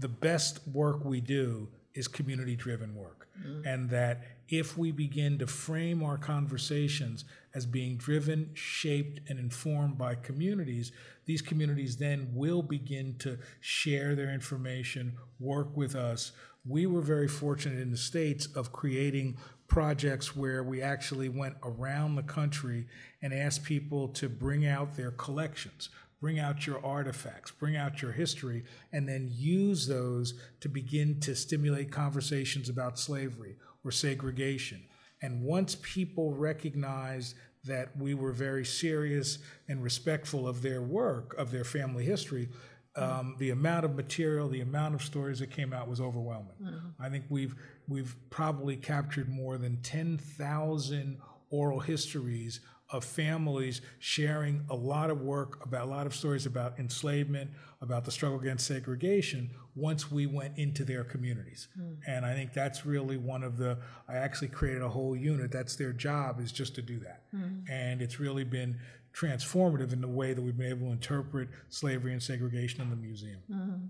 [0.00, 3.28] the best work we do is community driven work.
[3.38, 3.68] Mm-hmm.
[3.68, 9.96] And that if we begin to frame our conversations as being driven, shaped, and informed
[9.96, 10.90] by communities,
[11.24, 16.32] these communities then will begin to share their information, work with us.
[16.66, 22.16] We were very fortunate in the States of creating projects where we actually went around
[22.16, 22.86] the country
[23.22, 28.12] and asked people to bring out their collections, bring out your artifacts, bring out your
[28.12, 34.82] history, and then use those to begin to stimulate conversations about slavery or segregation.
[35.22, 39.38] And once people recognized that we were very serious
[39.68, 42.48] and respectful of their work, of their family history,
[42.96, 46.56] um, the amount of material, the amount of stories that came out was overwhelming.
[46.62, 47.02] Mm-hmm.
[47.02, 47.54] I think we've
[47.86, 51.18] we've probably captured more than ten thousand
[51.50, 56.78] oral histories of families sharing a lot of work about a lot of stories about
[56.78, 57.50] enslavement,
[57.82, 61.68] about the struggle against segregation once we went into their communities.
[61.78, 61.96] Mm.
[62.06, 65.50] And I think that's really one of the, I actually created a whole unit.
[65.50, 67.22] That's their job, is just to do that.
[67.34, 67.70] Mm.
[67.70, 68.78] And it's really been
[69.14, 72.96] transformative in the way that we've been able to interpret slavery and segregation in the
[72.96, 73.40] museum.
[73.50, 73.88] Mm.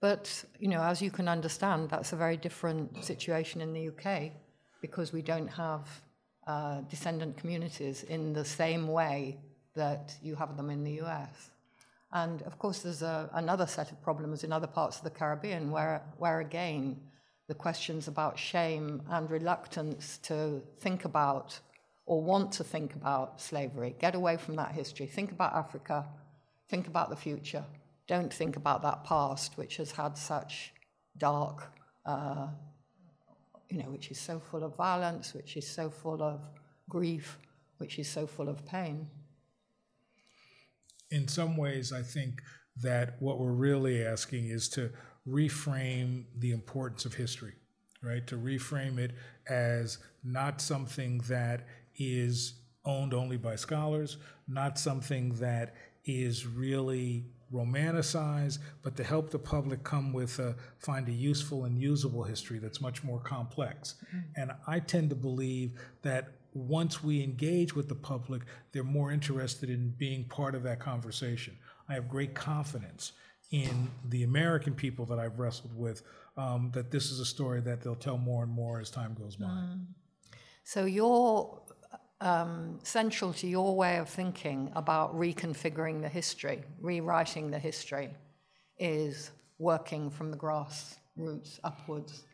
[0.00, 4.32] But, you know, as you can understand, that's a very different situation in the UK
[4.80, 5.88] because we don't have
[6.46, 9.38] uh, descendant communities in the same way
[9.74, 11.50] that you have them in the US.
[12.14, 15.70] And of course, there's a, another set of problems in other parts of the Caribbean
[15.70, 17.00] where, where, again,
[17.48, 21.58] the questions about shame and reluctance to think about
[22.06, 26.06] or want to think about slavery, get away from that history, think about Africa,
[26.68, 27.64] think about the future.
[28.06, 30.72] Don't think about that past, which has had such
[31.18, 31.72] dark
[32.06, 32.48] uh,
[33.74, 36.40] you know, which is so full of violence, which is so full of
[36.88, 37.38] grief,
[37.78, 39.08] which is so full of pain.
[41.14, 42.42] In some ways, I think
[42.82, 44.90] that what we're really asking is to
[45.26, 47.54] reframe the importance of history,
[48.02, 48.26] right?
[48.26, 49.12] To reframe it
[49.48, 55.74] as not something that is owned only by scholars, not something that
[56.04, 61.78] is really romanticized, but to help the public come with a, find a useful and
[61.78, 63.94] usable history that's much more complex.
[64.08, 64.40] Mm-hmm.
[64.40, 69.68] And I tend to believe that once we engage with the public, they're more interested
[69.68, 71.58] in being part of that conversation.
[71.88, 73.12] I have great confidence
[73.50, 76.02] in the American people that I've wrestled with
[76.36, 79.36] um, that this is a story that they'll tell more and more as time goes
[79.36, 79.46] by.
[79.46, 79.86] Mm.
[80.64, 81.60] So you're
[82.20, 88.10] um, central to your way of thinking about reconfiguring the history, rewriting the history,
[88.78, 92.24] is working from the grassroots upwards.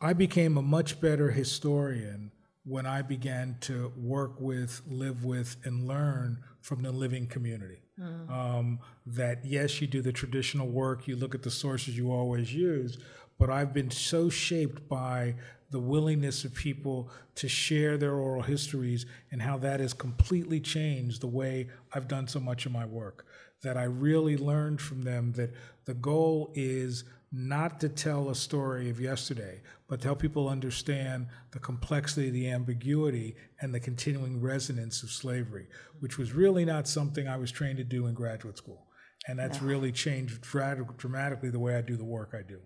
[0.00, 2.32] I became a much better historian
[2.66, 7.80] when I began to work with, live with, and learn from the living community.
[7.98, 8.30] Mm.
[8.30, 12.52] Um, that yes, you do the traditional work, you look at the sources you always
[12.52, 12.98] use,
[13.38, 15.34] but I've been so shaped by
[15.70, 21.20] the willingness of people to share their oral histories and how that has completely changed
[21.20, 23.26] the way I've done so much of my work.
[23.62, 25.52] That I really learned from them that
[25.84, 31.26] the goal is not to tell a story of yesterday, but to help people understand
[31.50, 35.66] the complexity, the ambiguity, and the continuing resonance of slavery,
[36.00, 38.86] which was really not something I was trained to do in graduate school.
[39.26, 39.66] And that's no.
[39.66, 42.60] really changed dramatically the way I do the work I do.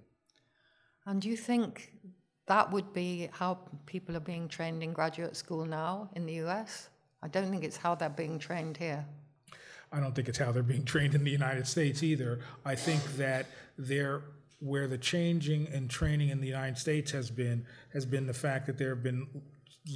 [1.11, 1.93] And do you think
[2.47, 6.89] that would be how people are being trained in graduate school now in the US?
[7.21, 9.05] I don't think it's how they're being trained here.
[9.91, 12.39] I don't think it's how they're being trained in the United States either.
[12.65, 13.47] I think that
[13.77, 14.23] they're
[14.61, 18.67] where the changing and training in the United States has been has been the fact
[18.67, 19.27] that there have been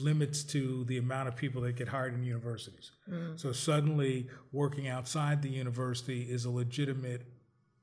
[0.00, 2.90] limits to the amount of people that get hired in universities.
[3.08, 3.38] Mm.
[3.38, 7.22] So suddenly working outside the university is a legitimate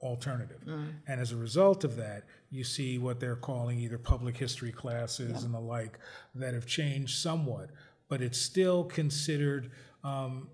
[0.01, 0.61] alternative.
[0.65, 0.93] Mm.
[1.07, 5.31] And as a result of that, you see what they're calling either public history classes
[5.31, 5.45] yeah.
[5.45, 5.99] and the like
[6.35, 7.69] that have changed somewhat,
[8.09, 9.71] but it's still considered
[10.03, 10.49] um,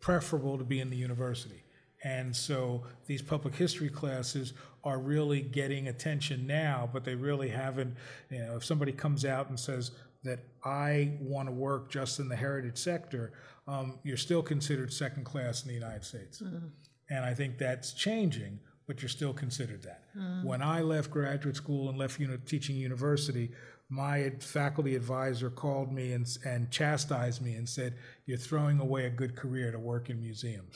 [0.00, 1.62] preferable to be in the university.
[2.02, 7.94] And so these public history classes are really getting attention now, but they really haven't.
[8.30, 9.90] You know, if somebody comes out and says
[10.22, 13.32] that I want to work just in the heritage sector,
[13.68, 16.40] um, you're still considered second class in the United States.
[16.40, 16.66] Mm-hmm.
[17.10, 18.60] And I think that's changing,
[18.90, 20.02] but you're still considered that.
[20.18, 20.48] Mm-hmm.
[20.48, 23.52] When I left graduate school and left uni- teaching university,
[23.88, 27.94] my faculty advisor called me and, and chastised me and said,
[28.26, 30.74] You're throwing away a good career to work in museums.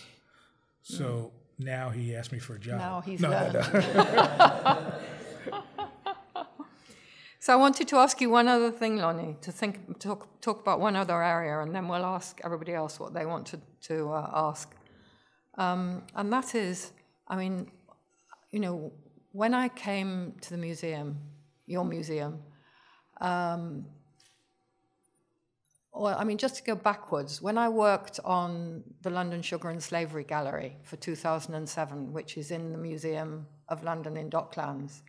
[0.83, 2.79] So now he asked me for a job.
[2.79, 3.53] Now he's no, done.
[3.53, 4.93] No,
[7.41, 10.79] so I wanted to ask you one other thing, Lonnie, to think, talk, talk about
[10.79, 14.31] one other area, and then we'll ask everybody else what they want to, to uh,
[14.33, 14.73] ask.
[15.59, 16.93] Um, and that is,
[17.27, 17.73] I mean,
[18.55, 18.93] you know,
[19.33, 21.19] when I came to the museum,
[21.67, 22.39] your museum,
[23.21, 23.85] um,
[25.93, 29.83] well, I mean, just to go backwards, when I worked on the London Sugar and
[29.83, 35.03] Slavery Gallery for 2007, which is in the Museum of London in Docklands,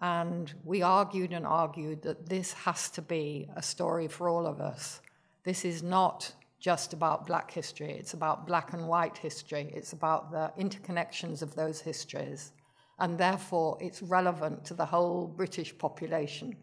[0.00, 4.62] and we argued and argued that this has to be a story for all of
[4.62, 5.02] us.
[5.44, 10.30] This is not just about black history, it's about black and white history, it's about
[10.30, 12.52] the interconnections of those histories,
[12.98, 16.56] and therefore it's relevant to the whole British population.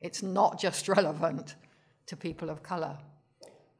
[0.00, 1.56] It's not just relevant
[2.06, 2.98] to people of color.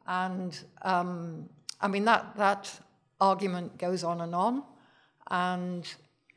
[0.07, 1.49] And um,
[1.81, 2.81] I mean, that, that
[3.21, 4.63] argument goes on and on.
[5.31, 5.87] And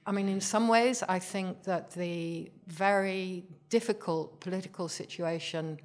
[0.06, 5.80] I mean, in some ways, I think that the very difficult political situation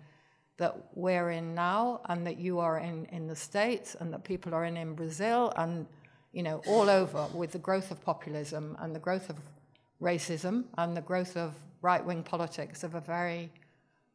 [0.58, 4.54] that we're in now and that you are in in the States and that people
[4.54, 5.86] are in in Brazil and,
[6.32, 9.36] you know, all over with the growth of populism and the growth of
[10.00, 13.50] racism and the growth of right wing politics of a very,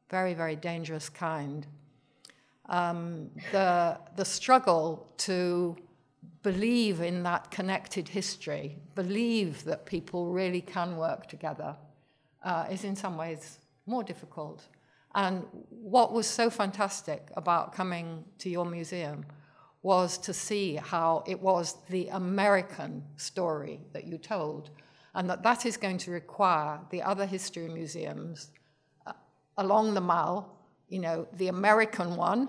[0.09, 1.67] very, very dangerous kind
[2.71, 5.77] um, the, the struggle to
[6.41, 11.75] believe in that connected history, believe that people really can work together,
[12.43, 14.63] uh, is in some ways more difficult.
[15.15, 19.25] And what was so fantastic about coming to your museum
[19.83, 24.69] was to see how it was the American story that you told,
[25.15, 28.51] and that that is going to require the other history museums
[29.07, 29.13] uh,
[29.57, 32.47] along the Mall, you know, the American one,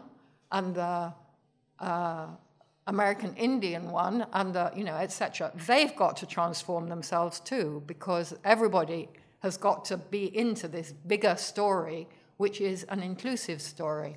[0.53, 1.13] and the
[1.81, 2.27] uh,
[2.87, 5.51] American Indian one, and the, you know, etc.
[5.67, 9.09] They've got to transform themselves too, because everybody
[9.41, 12.07] has got to be into this bigger story,
[12.43, 14.17] which is an inclusive story.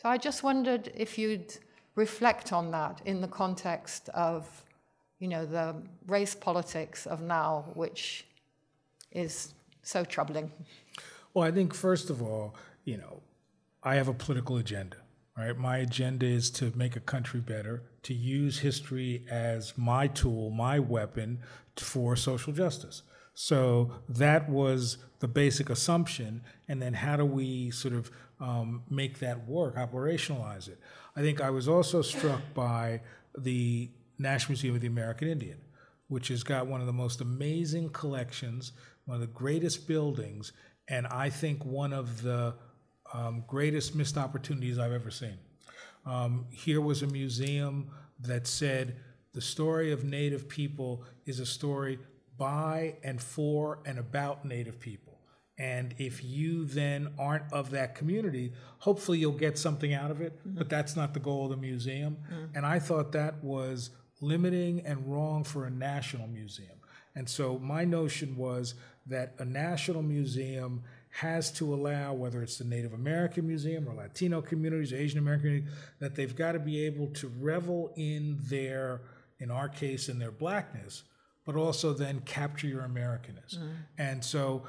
[0.00, 1.50] So I just wondered if you'd
[1.94, 4.64] reflect on that in the context of,
[5.20, 5.76] you know, the
[6.06, 8.26] race politics of now, which
[9.12, 10.50] is so troubling.
[11.32, 13.22] Well, I think first of all, you know,
[13.82, 14.96] I have a political agenda
[15.36, 15.56] right?
[15.56, 20.78] My agenda is to make a country better, to use history as my tool, my
[20.78, 21.40] weapon
[21.76, 23.02] for social justice.
[23.34, 26.42] So that was the basic assumption.
[26.68, 28.10] And then how do we sort of
[28.40, 30.78] um, make that work, operationalize it?
[31.16, 33.00] I think I was also struck by
[33.36, 35.58] the National Museum of the American Indian,
[36.08, 38.72] which has got one of the most amazing collections,
[39.06, 40.52] one of the greatest buildings,
[40.88, 42.54] and I think one of the
[43.12, 45.38] um, greatest missed opportunities I've ever seen.
[46.06, 48.96] Um, here was a museum that said
[49.32, 51.98] the story of Native people is a story
[52.36, 55.20] by and for and about Native people.
[55.56, 60.36] And if you then aren't of that community, hopefully you'll get something out of it,
[60.40, 60.58] mm-hmm.
[60.58, 62.16] but that's not the goal of the museum.
[62.16, 62.56] Mm-hmm.
[62.56, 66.78] And I thought that was limiting and wrong for a national museum.
[67.14, 68.74] And so my notion was
[69.06, 74.42] that a national museum has to allow, whether it's the Native American Museum or Latino
[74.42, 79.02] communities, or Asian American communities, that they've got to be able to revel in their,
[79.38, 81.04] in our case, in their blackness,
[81.44, 83.58] but also then capture your Americanness.
[83.58, 83.74] Mm.
[83.98, 84.64] And so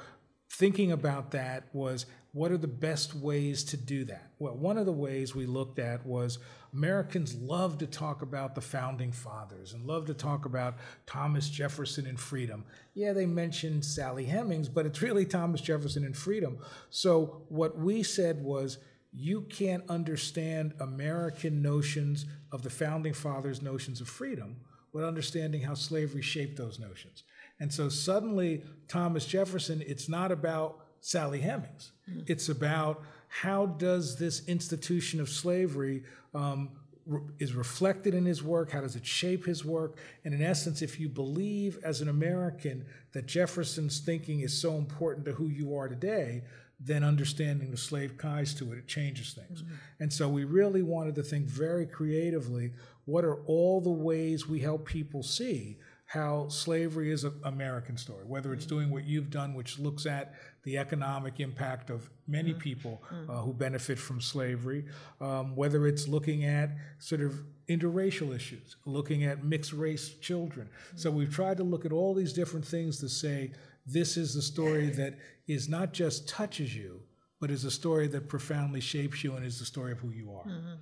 [0.50, 4.30] thinking about that was what are the best ways to do that?
[4.38, 6.38] Well, one of the ways we looked at was
[6.74, 12.06] Americans love to talk about the founding fathers and love to talk about Thomas Jefferson
[12.06, 12.64] and freedom.
[12.92, 16.58] Yeah, they mentioned Sally Hemings, but it's really Thomas Jefferson and freedom.
[16.90, 18.78] So what we said was,
[19.18, 24.56] you can't understand American notions of the founding fathers' notions of freedom
[24.96, 27.22] without understanding how slavery shaped those notions.
[27.60, 31.92] And so suddenly, Thomas Jefferson, it's not about Sally Hemings.
[32.10, 32.20] Mm-hmm.
[32.26, 36.02] It's about how does this institution of slavery
[36.34, 36.70] um,
[37.04, 38.70] re- is reflected in his work?
[38.70, 39.98] How does it shape his work?
[40.24, 45.26] And in essence, if you believe as an American that Jefferson's thinking is so important
[45.26, 46.42] to who you are today,
[46.80, 49.62] then understanding the slave ties to it, it changes things.
[49.62, 49.74] Mm-hmm.
[50.00, 52.72] And so we really wanted to think very creatively
[53.06, 58.24] what are all the ways we help people see how slavery is an American story,
[58.24, 62.60] whether it's doing what you've done, which looks at the economic impact of many mm-hmm.
[62.60, 64.84] people uh, who benefit from slavery,
[65.20, 67.34] um, whether it's looking at sort of
[67.68, 70.68] interracial issues, looking at mixed race children.
[70.94, 73.50] So we've tried to look at all these different things to say
[73.84, 75.14] this is the story that
[75.48, 77.00] is not just touches you,
[77.40, 80.32] but is a story that profoundly shapes you and is the story of who you
[80.32, 80.46] are.
[80.46, 80.74] Mm-hmm.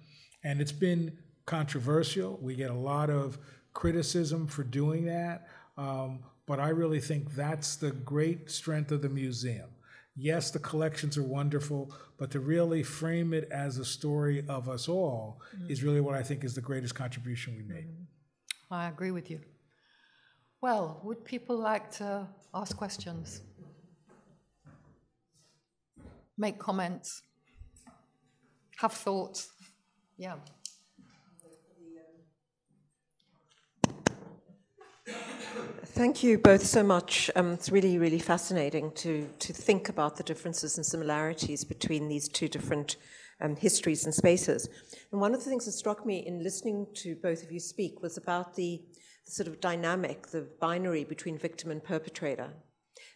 [0.44, 1.16] And it's been
[1.46, 2.38] controversial.
[2.40, 3.38] We get a lot of
[3.72, 5.48] criticism for doing that.
[5.76, 9.68] Um, but I really think that's the great strength of the museum.
[10.16, 14.88] Yes, the collections are wonderful, but to really frame it as a story of us
[14.88, 15.70] all mm-hmm.
[15.70, 17.86] is really what I think is the greatest contribution we made.
[17.86, 18.74] Mm-hmm.
[18.74, 19.40] I agree with you.
[20.60, 23.42] Well, would people like to ask questions?
[26.38, 27.22] Make comments?
[28.78, 29.48] Have thoughts?
[30.16, 30.36] Yeah.
[35.06, 37.30] Thank you both so much.
[37.36, 42.26] Um, it's really, really fascinating to, to think about the differences and similarities between these
[42.28, 42.96] two different
[43.40, 44.68] um, histories and spaces.
[45.12, 48.02] And one of the things that struck me in listening to both of you speak
[48.02, 48.82] was about the,
[49.26, 52.50] the sort of dynamic, the binary between victim and perpetrator,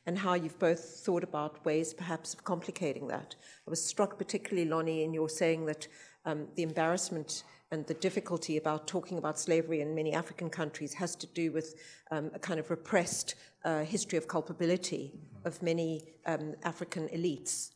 [0.07, 3.35] and how you've both thought about ways perhaps of complicating that.
[3.67, 5.89] I was struck particularly, Lonnie, in your saying that
[6.27, 11.15] um, the embarrassment and the difficulty about talking about slavery in many African countries has
[11.17, 11.75] to do with
[12.11, 15.13] um, a kind of repressed uh, history of culpability
[15.45, 17.71] of many um, African elites.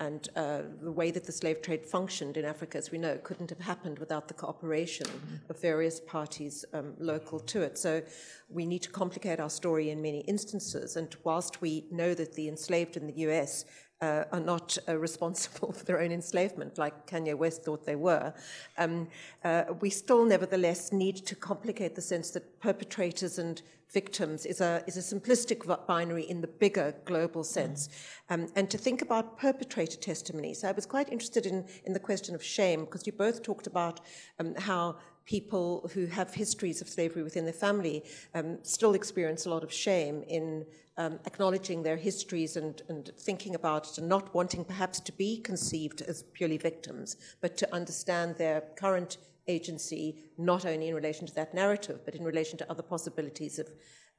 [0.00, 3.50] And uh, the way that the slave trade functioned in Africa, as we know, couldn't
[3.50, 5.06] have happened without the cooperation
[5.48, 7.78] of various parties um, local to it.
[7.78, 8.02] So
[8.48, 10.96] we need to complicate our story in many instances.
[10.96, 13.66] And whilst we know that the enslaved in the US
[14.00, 18.34] uh, are not uh, responsible for their own enslavement, like Kanye West thought they were,
[18.78, 19.08] um,
[19.44, 23.62] uh, we still nevertheless need to complicate the sense that perpetrators and
[23.94, 27.88] victims is a, is a simplistic binary in the bigger global sense.
[28.28, 30.52] Um, and to think about perpetrator testimony.
[30.52, 33.68] So I was quite interested in, in the question of shame, because you both talked
[33.68, 34.00] about
[34.40, 38.04] um, how people who have histories of slavery within their family
[38.34, 40.66] um, still experience a lot of shame in
[40.96, 45.38] um, acknowledging their histories and, and thinking about it and not wanting perhaps to be
[45.38, 49.18] conceived as purely victims, but to understand their current
[49.48, 53.68] agency, not only in relation to that narrative, but in relation to other possibilities of,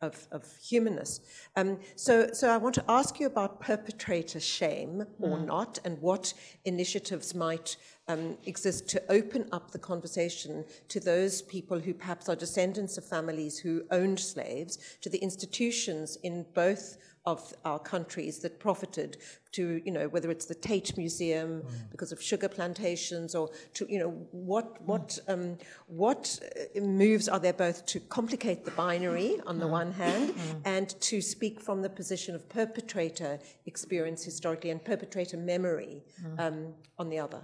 [0.01, 1.21] of, of humanness.
[1.55, 5.45] Um, so, so I want to ask you about perpetrator shame or mm.
[5.45, 6.33] not, and what
[6.65, 7.77] initiatives might
[8.07, 13.05] um, exist to open up the conversation to those people who perhaps are descendants of
[13.05, 19.17] families who owned slaves, to the institutions in both of our countries that profited
[19.51, 21.91] to, you know, whether it's the Tate Museum mm.
[21.91, 26.39] because of sugar plantations or to, you know, what, what, um, what
[26.75, 29.71] uh, moves are there both to complicate the binary on the mm.
[29.71, 30.61] one hand mm.
[30.65, 36.39] and to speak from the position of perpetrator experience historically and perpetrator memory mm.
[36.39, 37.41] um, on the other?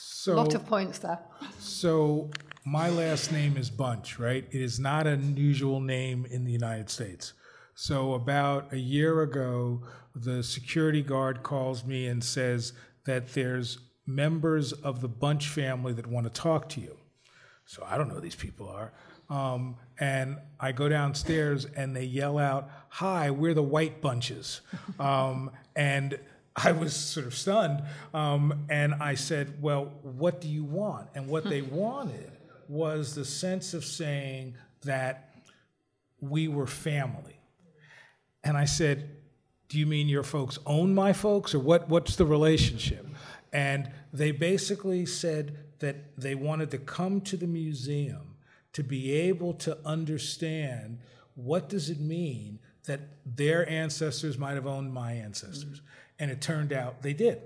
[0.00, 1.18] So, lot of points there.
[1.58, 2.30] So
[2.64, 4.46] my last name is Bunch, right?
[4.48, 7.32] It is not an unusual name in the United States.
[7.74, 9.82] So about a year ago,
[10.14, 12.74] the security guard calls me and says
[13.06, 16.96] that there's members of the Bunch family that want to talk to you.
[17.66, 18.92] So I don't know who these people are.
[19.28, 24.60] Um, and I go downstairs and they yell out, Hi, we're the white bunches.
[25.00, 26.18] Um, and
[26.64, 27.82] I was sort of stunned.
[28.12, 31.08] Um, and I said, Well, what do you want?
[31.14, 32.32] And what they wanted
[32.68, 35.34] was the sense of saying that
[36.20, 37.38] we were family.
[38.44, 39.16] And I said,
[39.68, 41.54] Do you mean your folks own my folks?
[41.54, 43.06] Or what, what's the relationship?
[43.52, 48.36] And they basically said that they wanted to come to the museum
[48.72, 50.98] to be able to understand
[51.34, 55.82] what does it mean that their ancestors might have owned my ancestors.
[56.18, 57.40] And it turned out they did.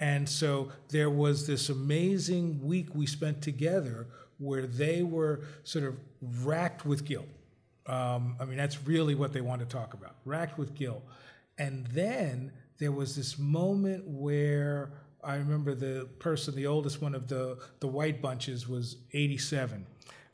[0.00, 5.96] And so there was this amazing week we spent together where they were sort of
[6.44, 7.28] racked with guilt.
[7.86, 11.02] Um, I mean, that's really what they want to talk about racked with guilt.
[11.58, 14.92] And then there was this moment where
[15.22, 19.86] I remember the person, the oldest one of the, the white bunches, was 87.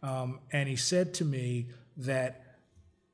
[0.03, 1.68] Um, and he said to me
[1.99, 2.49] that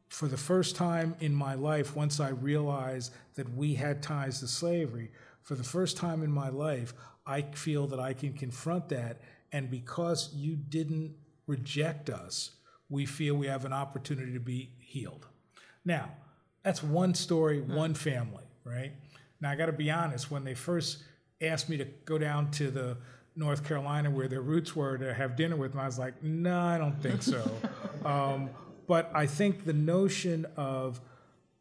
[0.08, 4.46] for the first time in my life, once I realized that we had ties to
[4.46, 5.10] slavery,
[5.42, 6.94] for the first time in my life,
[7.26, 9.20] I feel that I can confront that.
[9.52, 11.14] And because you didn't
[11.46, 12.50] reject us,
[12.88, 15.26] we feel we have an opportunity to be healed.
[15.84, 16.10] Now,
[16.62, 18.92] that's one story, one family, right?
[19.40, 21.04] Now, I got to be honest, when they first
[21.40, 22.96] asked me to go down to the
[23.36, 26.58] North Carolina where their roots were to have dinner with them, I was like, no,
[26.58, 27.48] I don't think so.
[28.04, 28.50] um,
[28.86, 31.00] but I think the notion of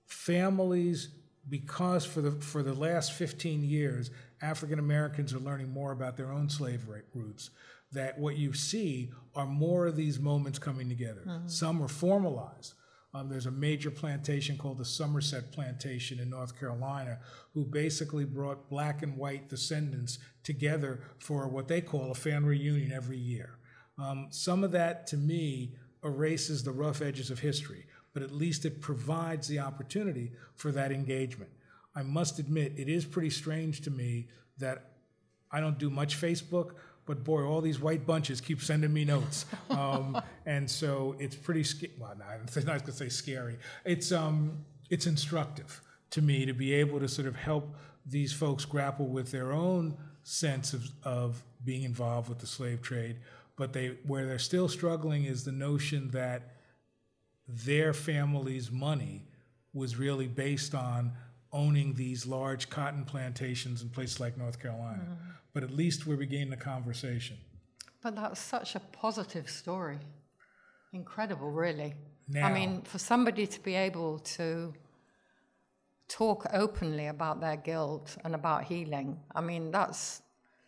[0.06, 1.10] families,
[1.50, 4.12] because for the for the last 15 years,
[4.42, 7.50] African Americans are learning more about their own slave roots.
[7.92, 11.24] That what you see are more of these moments coming together.
[11.26, 11.48] Mm-hmm.
[11.48, 12.74] Some are formalized.
[13.16, 17.20] Um, there's a major plantation called the Somerset Plantation in North Carolina,
[17.54, 22.92] who basically brought black and white descendants together for what they call a family reunion
[22.92, 23.58] every year.
[23.98, 25.76] Um, some of that, to me,
[26.06, 30.92] erases the rough edges of history, but at least it provides the opportunity for that
[30.92, 31.52] engagement.
[31.96, 34.28] I must admit, it is pretty strange to me
[34.60, 34.92] that
[35.52, 36.76] I don't do much Facebook,
[37.06, 41.64] but boy, all these white bunches keep sending me notes, um, and so it's pretty.
[41.64, 41.94] scary.
[42.00, 43.58] well, no, I'm not going to say scary.
[43.84, 45.82] It's um, it's instructive
[46.12, 47.76] to me to be able to sort of help
[48.06, 53.18] these folks grapple with their own sense of, of being involved with the slave trade,
[53.58, 56.56] but they where they're still struggling is the notion that
[57.48, 59.24] their family's money
[59.74, 61.12] was really based on
[61.52, 65.04] owning these large cotton plantations in places like North Carolina.
[65.04, 65.30] Mm-hmm.
[65.54, 67.38] But at least we're beginning the conversation.
[68.02, 70.00] But that's such a positive story.
[70.92, 71.94] Incredible, really.
[72.28, 74.74] Now, I mean, for somebody to be able to
[76.08, 80.22] talk openly about their guilt and about healing, I mean, that's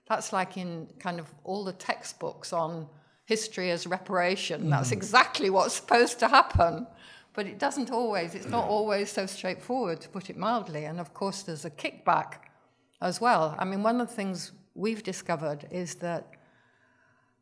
[0.08, 2.88] that's like in kind of all the textbooks on
[3.26, 4.64] history as reparation.
[4.64, 4.70] Mm.
[4.70, 6.88] That's exactly what's supposed to happen.
[7.34, 10.86] But it doesn't always, it's not always so straightforward, to put it mildly.
[10.86, 12.40] And of course, there's a kickback
[13.00, 13.56] as well.
[13.60, 16.26] I mean, one of the things we've discovered is that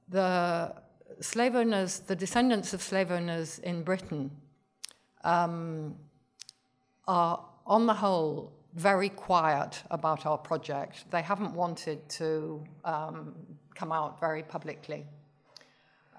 [0.09, 0.73] the
[1.21, 4.31] slave owners, the descendants of slave owners in Britain,
[5.23, 5.95] um,
[7.07, 11.09] are on the whole very quiet about our project.
[11.09, 13.33] They haven't wanted to um,
[13.73, 15.05] come out very publicly.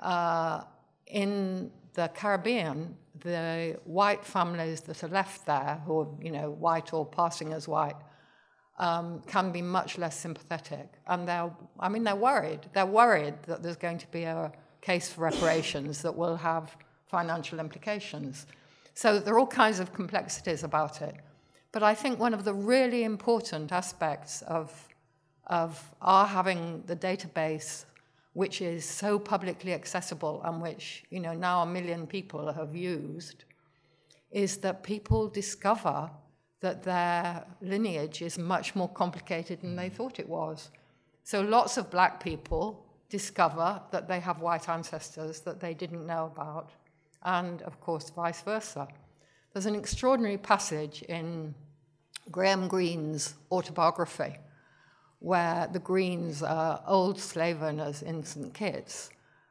[0.00, 0.62] Uh,
[1.06, 6.92] in the Caribbean, the white families that are left there, who are you know white
[6.92, 7.96] or passing as white,
[8.78, 12.60] um, can be much less sympathetic, and they're I mean they're worried.
[12.72, 16.76] They're worried that there's going to be a case for reparations that will have
[17.06, 18.46] financial implications.
[18.94, 21.14] So there are all kinds of complexities about it.
[21.76, 24.88] But I think one of the really important aspects of,
[25.46, 27.84] of our having the database,
[28.32, 33.44] which is so publicly accessible and which you know, now a million people have used,
[34.30, 36.10] is that people discover
[36.60, 39.96] that their lineage is much more complicated than they mm.
[39.96, 40.70] thought it was.
[41.24, 46.32] So lots of black people discover that they have white ancestors that they didn't know
[46.34, 46.70] about,
[47.22, 48.88] and of course, vice versa.
[49.52, 51.54] There's an extraordinary passage in
[52.30, 54.36] Graham Greene's autobiography
[55.20, 58.52] where the Greenes are old slave owners in St.
[58.52, 59.10] Kitts.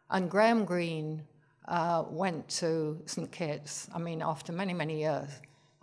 [0.09, 1.23] And Graham Greene
[1.67, 3.31] uh, went to St.
[3.31, 5.29] Kitts, I mean, after many, many years,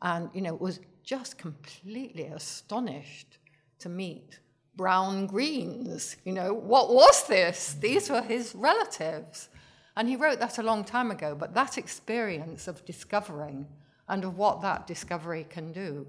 [0.01, 3.39] and, you know, was just completely astonished
[3.81, 4.39] to meet
[4.77, 6.17] brown Greenes.
[6.25, 7.75] You know, what was this?
[7.81, 9.49] These were his relatives.
[9.97, 13.67] And he wrote that a long time ago, but that experience of discovering
[14.09, 16.07] and of what that discovery can do.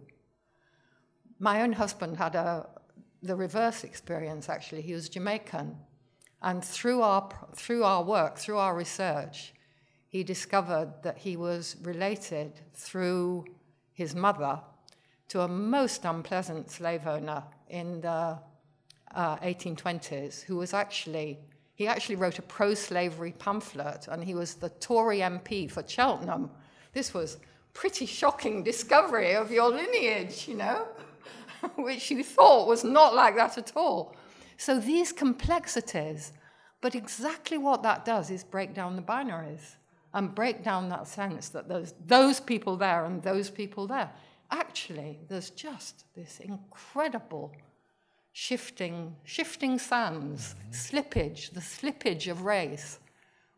[1.40, 2.68] My own husband had a,
[3.22, 4.82] the reverse experience, actually.
[4.82, 5.78] He was Jamaican.
[6.42, 9.54] And through our, through our work, through our research,
[10.08, 13.46] he discovered that he was related through
[13.94, 14.60] his mother
[15.30, 18.38] to a most unpleasant slave owner in the
[19.16, 21.40] uh, 1820s who was actually,
[21.76, 26.52] he actually wrote a pro slavery pamphlet and he was the Tory MP for Cheltenham.
[26.94, 27.38] This was
[27.74, 30.88] pretty shocking discovery of your lineage, you know,
[31.76, 34.16] which you thought was not like that at all.
[34.58, 36.34] So these complexities,
[36.82, 39.76] but exactly what that does is break down the binaries
[40.14, 44.12] and break down that sense that there's those people there and those people there.
[44.52, 47.52] Actually, there's just this incredible
[48.32, 50.72] shifting, shifting sands, mm-hmm.
[50.72, 53.00] slippage, the slippage of race,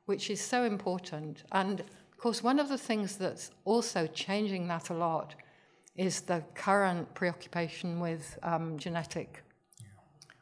[0.06, 1.43] which is so important.
[1.51, 5.36] And of course, one of the things that's also changing that a lot
[5.95, 9.43] is the current preoccupation with um, genetic,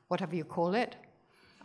[0.08, 0.96] whatever you call it.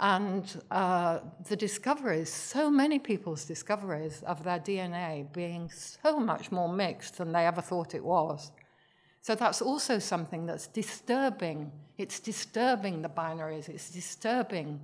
[0.00, 6.68] And uh, the discoveries, so many people's discoveries of their DNA being so much more
[6.68, 8.52] mixed than they ever thought it was.
[9.22, 11.72] So that's also something that's disturbing.
[11.96, 14.80] It's disturbing the binaries, it's disturbing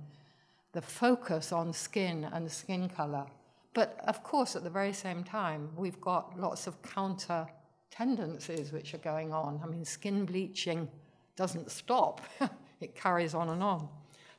[0.73, 3.25] the focus on skin and skin color.
[3.73, 7.47] But of course, at the very same time, we've got lots of counter
[7.95, 9.59] tendencies which are going on.
[9.63, 10.87] I mean, skin bleaching
[11.35, 12.21] doesn't stop,
[12.81, 13.87] it carries on and on.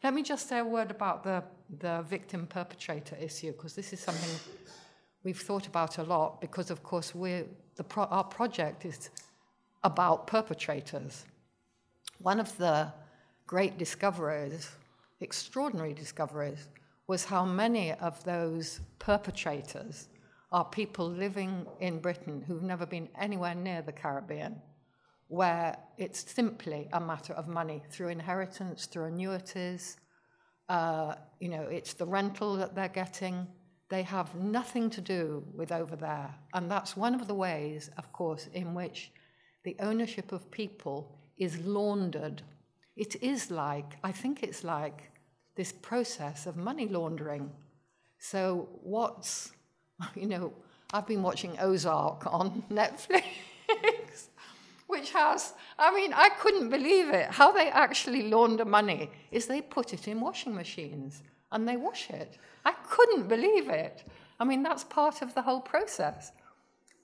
[0.03, 1.43] Let me just say a word about the,
[1.81, 4.31] the victim perpetrator issue, because this is something
[5.25, 7.45] we've thought about a lot, because of course, we're,
[7.77, 9.11] the pro- our project is
[9.85, 11.25] about perpetrators.
[12.19, 12.93] One of the
[13.47, 14.71] great discoveries,
[15.21, 16.69] extraordinary discoveries,
[17.07, 20.09] was how many of those perpetrators
[20.53, 24.61] are people living in Britain who've never been anywhere near the Caribbean,
[25.29, 29.97] where it's simply a matter of money through inheritance, through annuities.
[30.69, 33.47] Uh, you know, it's the rental that they're getting.
[33.89, 36.35] They have nothing to do with over there.
[36.55, 39.13] And that's one of the ways, of course, in which
[39.65, 42.43] the ownership of people is laundered.
[42.97, 45.11] It is like, I think it's like
[45.57, 47.51] this process of money laundering.
[48.19, 49.53] So, what's,
[50.15, 50.53] you know,
[50.93, 53.25] I've been watching Ozark on Netflix,
[54.87, 57.31] which has, I mean, I couldn't believe it.
[57.31, 61.23] How they actually launder money is they put it in washing machines
[61.53, 62.39] and they wash it.
[62.65, 64.05] I couldn't believe it.
[64.39, 66.33] I mean, that's part of the whole process.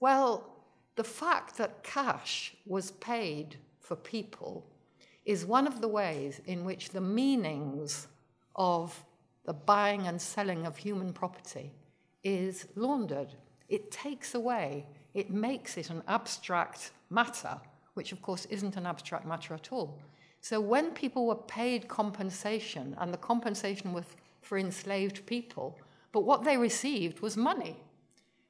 [0.00, 0.48] Well,
[0.96, 4.66] the fact that cash was paid for people
[5.24, 8.08] is one of the ways in which the meanings
[8.56, 9.04] of
[9.44, 11.72] the buying and selling of human property
[12.24, 13.34] is laundered.
[13.68, 17.60] It takes away, it makes it an abstract matter,
[17.94, 19.98] which of course isn't an abstract matter at all.
[20.40, 24.04] So when people were paid compensation, and the compensation was
[24.40, 25.78] for enslaved people,
[26.10, 27.76] but what they received was money.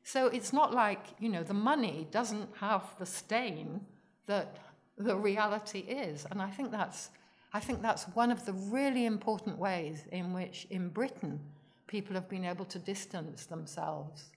[0.03, 3.81] So it's not like, you know, the money doesn't have the stain
[4.27, 4.59] that
[4.97, 6.27] the reality is.
[6.31, 7.11] And I think that's,
[7.53, 11.39] I think that's one of the really important ways in which, in Britain,
[11.87, 14.30] people have been able to distance themselves.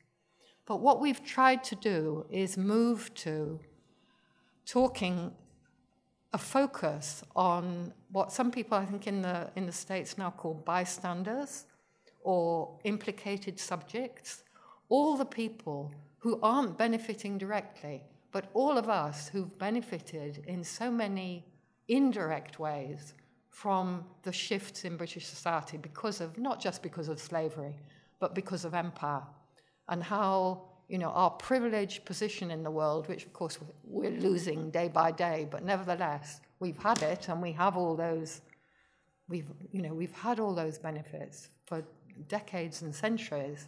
[0.65, 3.59] But what we've tried to do is move to
[4.65, 5.31] talking
[6.33, 10.53] a focus on what some people, I think, in the, in the States now call
[10.53, 11.65] bystanders
[12.23, 14.43] or implicated subjects
[14.89, 20.91] all the people who aren't benefiting directly, but all of us who've benefited in so
[20.91, 21.45] many
[21.87, 23.13] indirect ways
[23.55, 27.73] from the shifts in British society because of not just because of slavery,
[28.19, 29.23] but because of empire,
[29.87, 34.69] and how you know our privileged position in the world, which of course we're losing
[34.71, 38.41] day by day, but nevertheless we've had it, and we have all those.
[39.29, 41.81] We've you know we've had all those benefits for
[42.27, 43.67] decades and centuries,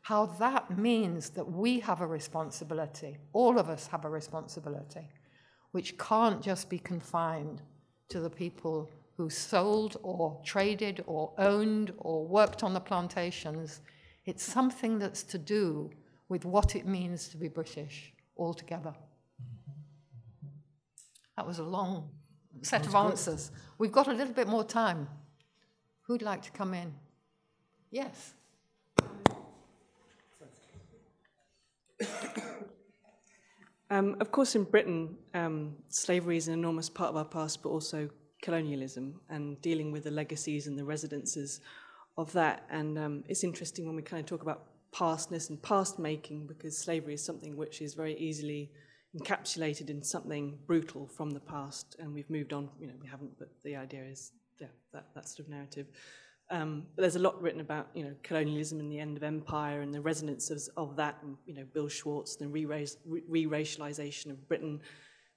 [0.00, 5.06] how that means that we have a responsibility, all of us have a responsibility,
[5.72, 7.60] which can't just be confined
[8.08, 8.88] to the people
[9.20, 13.82] who sold or traded or owned or worked on the plantations.
[14.24, 15.90] It's something that's to do
[16.30, 18.94] with what it means to be British altogether.
[21.36, 22.08] That was a long
[22.62, 23.50] set of answers.
[23.76, 25.06] We've got a little bit more time.
[26.06, 26.94] Who'd like to come in?
[27.90, 28.32] Yes.
[33.92, 37.70] Um, of course, in Britain, um, slavery is an enormous part of our past, but
[37.70, 38.08] also
[38.42, 41.60] colonialism and dealing with the legacies and the residences
[42.16, 42.64] of that.
[42.70, 46.76] And um, it's interesting when we kind of talk about pastness and past making because
[46.76, 48.70] slavery is something which is very easily
[49.18, 51.96] encapsulated in something brutal from the past.
[51.98, 55.28] And we've moved on, you know, we haven't, but the idea is yeah, that, that
[55.28, 55.86] sort of narrative.
[56.50, 59.82] Um, but there's a lot written about you know colonialism and the end of empire
[59.82, 64.80] and the resonances of that, and you know Bill Schwarz, the re-racialization of Britain,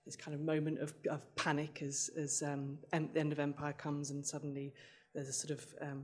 [0.05, 3.73] this kind of moment of, of panic as as um, em- the end of empire
[3.73, 4.73] comes, and suddenly
[5.13, 6.03] there's a sort of um,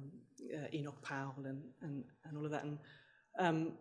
[0.56, 2.78] uh, Enoch Powell and, and and all of that, and
[3.40, 3.72] um,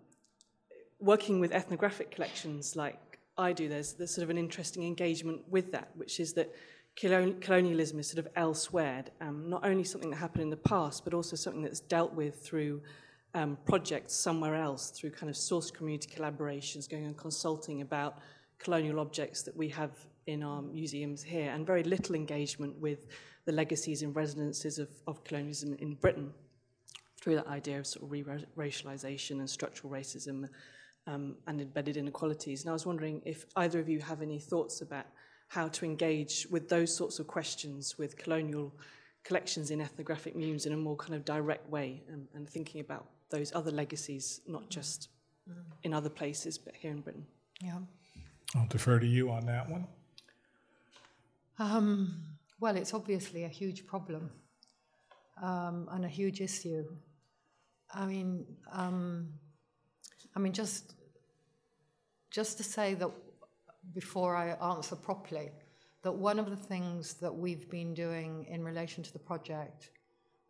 [1.01, 5.71] working with ethnographic collections like I do, there's there's sort of an interesting engagement with
[5.73, 6.53] that, which is that
[6.97, 11.15] colonialism is sort of elsewhere, um, not only something that happened in the past, but
[11.15, 12.83] also something that's dealt with through
[13.35, 18.19] um, projects somewhere else, through kind of source community collaborations, going and consulting about
[18.59, 19.93] colonial objects that we have
[20.29, 23.07] in our museums here, and very little engagement with
[23.47, 26.33] the legacies and resonances of, of colonialism in Britain
[27.21, 30.47] through that idea of sort of re-racialization and structural racism
[31.07, 32.63] um, and embedded inequalities.
[32.63, 35.07] And I was wondering if either of you have any thoughts about
[35.49, 38.75] how to engage with those sorts of questions with colonial
[39.25, 43.07] collections in ethnographic museums in a more kind of direct way and, and thinking about
[43.31, 45.09] those other legacies, not just
[45.51, 45.55] mm.
[45.85, 47.27] in other places, but here in Britain.
[47.63, 47.79] Yeah.
[48.55, 49.87] I'll defer to you on that one.
[51.61, 52.15] Um,
[52.61, 54.31] well, it's obviously a huge problem
[55.43, 56.85] um, and a huge issue.
[57.93, 59.33] I mean, um,
[60.37, 60.95] I mean, just
[62.31, 63.11] just to say that
[63.93, 65.51] before I answer properly,
[66.03, 69.91] that one of the things that we've been doing in relation to the project,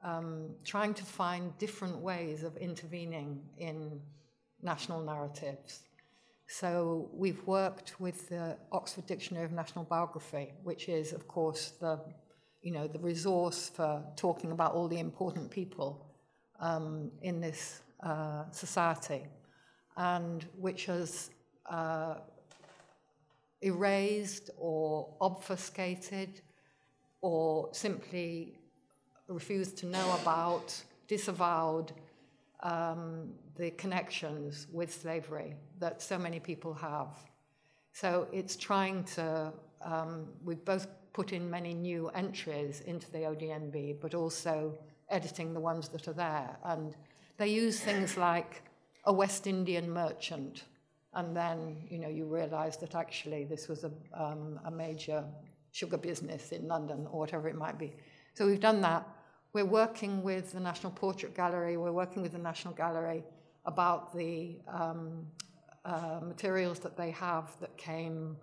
[0.05, 4.01] um, trying to find different ways of intervening in
[4.61, 5.88] national narratives.
[6.51, 12.01] So we've worked with the Oxford Dictionary of National Biography, which is, of course, the
[12.63, 16.07] you know the resource for talking about all the important people
[16.59, 19.27] um, in this uh, society,
[19.99, 21.29] and which has
[21.71, 22.15] uh,
[23.61, 26.41] erased or obfuscated
[27.21, 28.59] or simply
[29.29, 30.75] refused to know about,
[31.09, 31.93] disavowed
[32.63, 37.09] um, the connections with slavery that so many people have.
[37.93, 39.53] So it's trying to,
[39.83, 44.79] um, we've both put in many new entries into the ODNB, but also
[45.11, 46.57] editing the ones that are there.
[46.65, 46.95] And
[47.37, 48.63] they use things like
[49.05, 50.65] a West Indian merchant
[51.15, 55.25] and then, you know, you realize that actually this was a, um, a major
[55.73, 57.97] sugar business in London or whatever it might be.
[58.35, 59.07] So we've done that.
[59.53, 63.25] We're working with the National Portrait Gallery, we're working with the National Gallery
[63.69, 65.27] about the um,
[65.85, 68.37] uh, materials that they have that came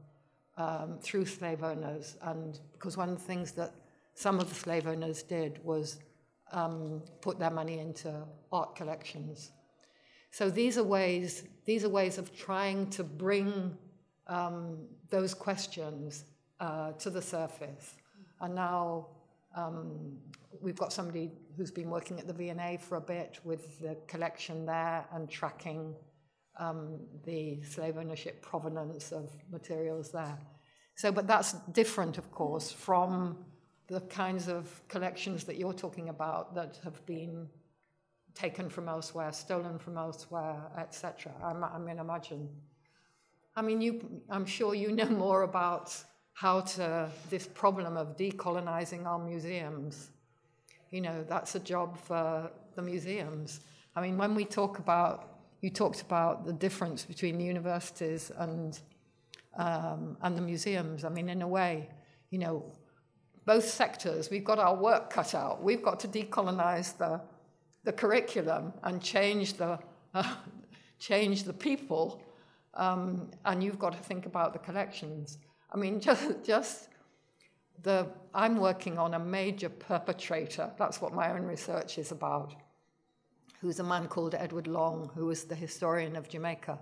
[0.57, 2.15] um, through slave owners.
[2.21, 3.73] And because one of the things that
[4.13, 5.97] some of the slave owners did was
[6.51, 9.51] um, put their money into art collections.
[10.29, 13.75] So these are ways, these are ways of trying to bring
[14.27, 14.77] um,
[15.09, 16.25] those questions
[16.59, 17.95] uh, to the surface.
[18.41, 19.07] And now
[19.55, 20.17] um,
[20.61, 24.65] we've got somebody who's been working at the V&A for a bit with the collection
[24.65, 25.95] there and tracking
[26.57, 30.37] um, the slave ownership provenance of materials there.
[30.95, 33.37] So, but that's different, of course, from
[33.87, 37.47] the kinds of collections that you're talking about that have been
[38.33, 41.33] taken from elsewhere, stolen from elsewhere, etc.
[41.43, 42.49] I, I mean, imagine.
[43.55, 45.95] I mean, you, I'm sure you know more about
[46.33, 50.09] how to this problem of decolonizing our museums.
[50.91, 53.61] You know, that's a job for the museums.
[53.95, 58.79] I mean, when we talk about, you talked about the difference between the universities and
[59.57, 61.05] um, and the museums.
[61.05, 61.89] I mean, in a way,
[62.29, 62.73] you know,
[63.45, 65.63] both sectors, we've got our work cut out.
[65.63, 67.21] We've got to decolonize the
[67.85, 69.79] the curriculum and change the,
[70.13, 70.35] uh,
[70.99, 72.21] change the people,
[72.73, 75.37] um, and you've got to think about the collections.
[75.71, 76.89] I mean, just, just
[77.83, 80.71] the, I'm working on a major perpetrator.
[80.77, 82.55] That's what my own research is about.
[83.61, 86.79] Who's a man called Edward Long, who was the historian of Jamaica.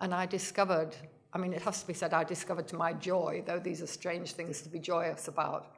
[0.00, 0.94] And I discovered,
[1.32, 3.86] I mean, it has to be said, I discovered to my joy, though these are
[3.86, 5.76] strange things to be joyous about,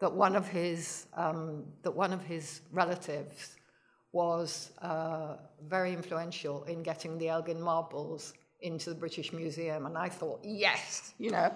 [0.00, 3.56] that one of his, um, that one of his relatives
[4.12, 5.36] was uh,
[5.68, 8.32] very influential in getting the Elgin marbles
[8.62, 9.86] into the British Museum.
[9.86, 11.52] And I thought, yes, you know,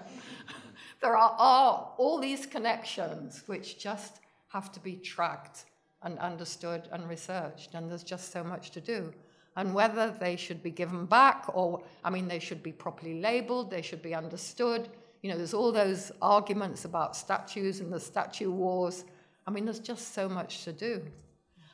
[1.01, 5.65] there are, are all these connections which just have to be tracked
[6.03, 7.73] and understood and researched.
[7.73, 9.13] And there's just so much to do.
[9.57, 13.71] And whether they should be given back or, I mean, they should be properly labeled,
[13.71, 14.89] they should be understood.
[15.21, 19.05] You know, there's all those arguments about statues and the statue wars.
[19.47, 21.01] I mean, there's just so much to do.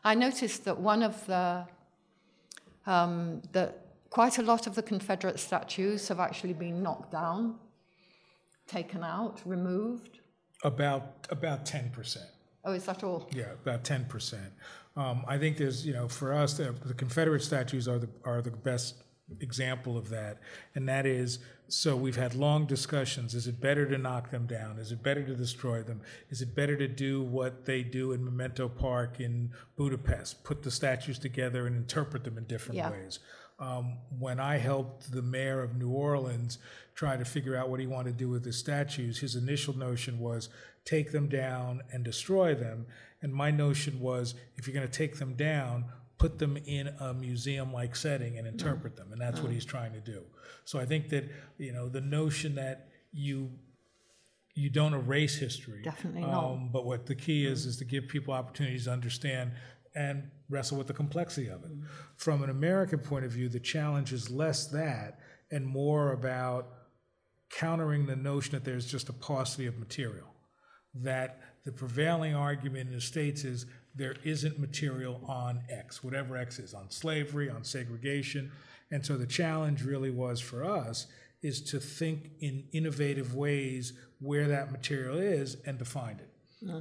[0.03, 1.65] I noticed that one of the,
[2.85, 3.80] um, that
[4.11, 7.55] quite a lot of the Confederate statues have actually been knocked down,
[8.67, 10.19] taken out, removed.
[10.63, 12.29] About about ten percent.
[12.63, 13.27] Oh, is that all?
[13.33, 14.53] Yeah, about ten percent.
[14.95, 18.43] Um, I think there's, you know, for us, the, the Confederate statues are the are
[18.43, 19.01] the best
[19.39, 20.37] example of that,
[20.75, 23.33] and that is so we've had long discussions.
[23.33, 24.77] Is it better to knock them down?
[24.77, 26.01] Is it better to destroy them?
[26.29, 30.69] Is it better to do what they do in Memento Park in Budapest, put the
[30.69, 32.91] statues together and interpret them in different Yeah.
[32.91, 33.19] ways?
[33.61, 36.57] Um, when I helped the mayor of New Orleans
[36.95, 40.17] try to figure out what he wanted to do with the statues, his initial notion
[40.17, 40.49] was
[40.83, 42.87] take them down and destroy them.
[43.21, 45.85] And my notion was if you're going to take them down,
[46.17, 49.11] put them in a museum like setting and interpret them.
[49.11, 50.23] And that's what he's trying to do.
[50.65, 53.51] So I think that, you know, the notion that you
[54.53, 55.81] you don't erase history.
[55.81, 56.43] Definitely not.
[56.43, 59.51] Um, but what the key is is to give people opportunities to understand
[59.95, 61.71] and wrestle with the complexity of it.
[62.17, 65.19] From an American point of view, the challenge is less that
[65.51, 66.67] and more about
[67.51, 70.27] countering the notion that there's just a paucity of material.
[70.93, 76.59] That the prevailing argument in the states is there isn't material on X, whatever X
[76.59, 78.51] is, on slavery, on segregation.
[78.91, 81.07] And so the challenge really was for us
[81.41, 86.29] is to think in innovative ways where that material is and to find it.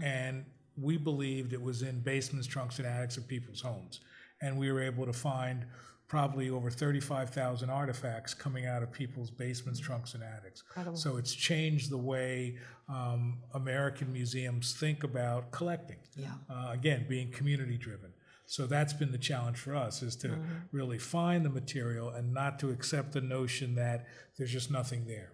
[0.02, 0.44] And
[0.80, 4.00] we believed it was in basements, trunks, and attics of people's homes.
[4.42, 5.64] And we were able to find
[6.08, 10.62] probably over 35,000 artifacts coming out of people's basements, trunks, and attics.
[10.68, 10.96] Incredible.
[10.96, 12.56] So it's changed the way
[12.88, 15.98] um, American museums think about collecting.
[16.16, 16.32] Yeah.
[16.50, 18.12] Uh, again, being community driven.
[18.46, 20.36] So that's been the challenge for us is to
[20.72, 24.06] really find the material and not to accept the notion that
[24.36, 25.30] there's just nothing there.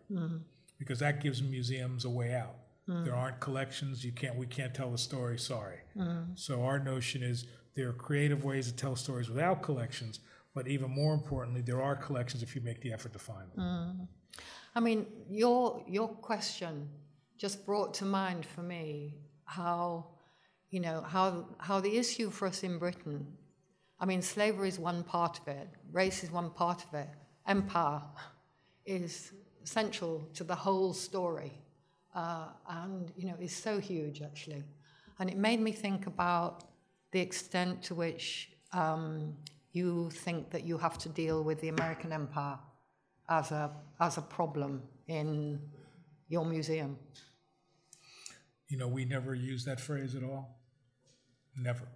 [0.78, 2.56] Because that gives museums a way out.
[2.88, 3.16] There mm.
[3.16, 5.78] aren't collections, you can't we can't tell the story, sorry.
[5.96, 6.38] Mm.
[6.38, 10.20] So our notion is there are creative ways to tell stories without collections,
[10.54, 13.60] but even more importantly, there are collections if you make the effort to find them.
[13.60, 14.08] Mm.
[14.76, 16.88] I mean, your your question
[17.36, 20.06] just brought to mind for me how,
[20.70, 23.26] you know, how how the issue for us in Britain.
[23.98, 25.68] I mean, slavery is one part of it.
[25.90, 27.08] Race is one part of it.
[27.48, 28.02] Empire
[28.84, 29.32] is
[29.64, 31.52] central to the whole story,
[32.16, 34.64] uh, and you know, is so huge actually.
[35.18, 36.64] And it made me think about
[37.12, 39.34] the extent to which um,
[39.72, 42.58] you think that you have to deal with the American empire
[43.28, 45.60] as a as a problem in
[46.28, 46.98] your museum.
[48.68, 50.58] You know, we never use that phrase at all.
[51.56, 51.86] Never.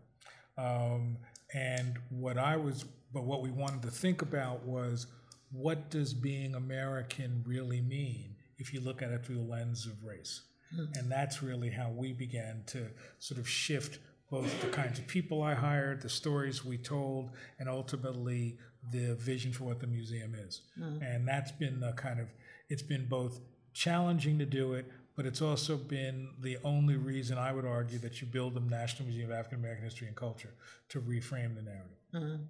[0.57, 1.17] Um,
[1.53, 5.07] and what I was, but what we wanted to think about was
[5.51, 8.30] what does being American really mean
[8.61, 10.43] if you look at it through the lens of race?
[10.75, 10.87] Hmm.
[10.95, 12.87] And that's really how we began to
[13.19, 13.99] sort of shift
[14.31, 18.59] both the kinds of people I hired, the stories we told, and ultimately
[18.93, 20.63] the vision for what the museum is.
[20.79, 21.03] Hmm.
[21.03, 22.29] And that's been the kind of,
[22.69, 23.41] it's been both
[23.73, 24.87] challenging to do it,
[25.17, 29.09] but it's also been the only reason I would argue that you build the National
[29.09, 30.55] Museum of African American History and Culture
[30.91, 31.99] to reframe the narrative.
[32.13, 32.45] Hmm.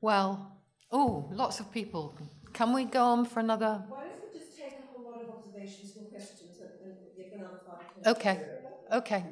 [0.00, 0.56] Well,
[0.90, 2.18] oh, lots of people.
[2.52, 3.84] Can we go on for another?
[3.88, 5.12] Why don't we just take a whole
[5.66, 8.40] lot of and questions and, and you can answer Okay,
[8.92, 9.24] okay.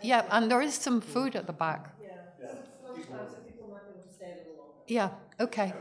[0.00, 1.94] Yeah, and there is some food at the back.
[2.42, 2.54] Yeah.
[2.94, 4.84] Lunchtime, people might want to stay a little longer.
[4.86, 5.74] Yeah, okay.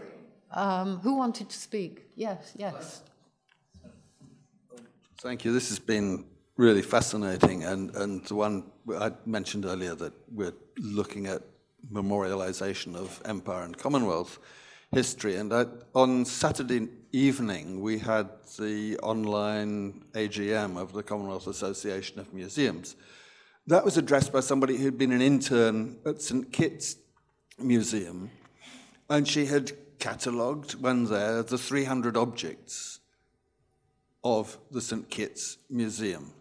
[0.52, 2.04] Um, who wanted to speak?
[2.16, 3.02] Yes, yes.
[5.20, 5.54] Thank you.
[5.54, 6.26] This has been
[6.58, 7.64] really fascinating.
[7.64, 11.42] And, and the one I mentioned earlier that we're looking at
[11.92, 14.40] memorialization of empire and Commonwealth
[14.92, 15.36] history.
[15.36, 22.34] And I, on Saturday evening, we had the online AGM of the Commonwealth Association of
[22.34, 22.96] Museums.
[23.68, 26.52] That was addressed by somebody who'd been an intern at St.
[26.52, 26.96] Kitts
[27.60, 28.32] Museum,
[29.12, 33.00] and she had catalogued when there the 300 objects
[34.24, 35.08] of the St.
[35.08, 36.34] Kitts Museum.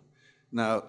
[0.50, 0.84] Now,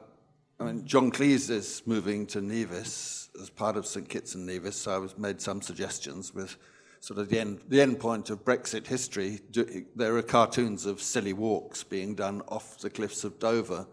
[0.61, 4.07] I mean, John Cleese is moving to Nevis as part of St.
[4.07, 6.55] Kitts and Nevis, so I was made some suggestions with
[7.03, 9.39] sort of the end, the end point of Brexit history.
[9.51, 13.87] Do, there are cartoons of silly walks being done off the cliffs of Dover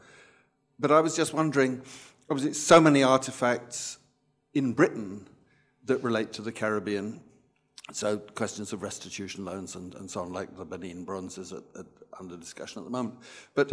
[0.81, 1.83] but I was just wondering,
[2.31, 3.99] obviously, so many artifacts
[4.55, 5.29] in Britain
[5.85, 7.21] that relate to the Caribbean.
[7.93, 11.87] So questions of restitution loans and, and so on, like the Benin bronzes at, at,
[12.19, 13.17] under discussion at the moment.
[13.55, 13.73] But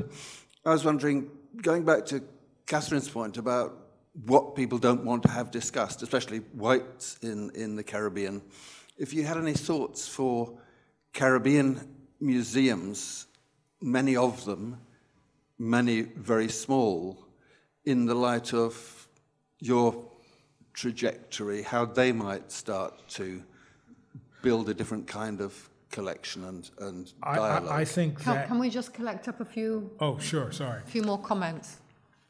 [0.66, 1.32] I was wondering,
[1.62, 2.22] going back to
[2.66, 3.78] Catherine's point about
[4.26, 8.42] what people don't want to have discussed, especially whites in, in the Caribbean,
[8.98, 10.58] if you had any thoughts for
[11.14, 11.80] Caribbean
[12.20, 13.28] museums,
[13.82, 14.80] many of them,
[15.60, 17.28] many very small,
[17.86, 19.08] in the light of
[19.60, 20.06] your
[20.74, 23.42] trajectory, how they might start to
[24.42, 27.68] build a different kind of collection and, and dialogue.
[27.70, 28.48] I, I think Can, that.
[28.48, 30.82] can we just collect up a few, Oh, sure, sorry.
[30.82, 31.78] A few more comments?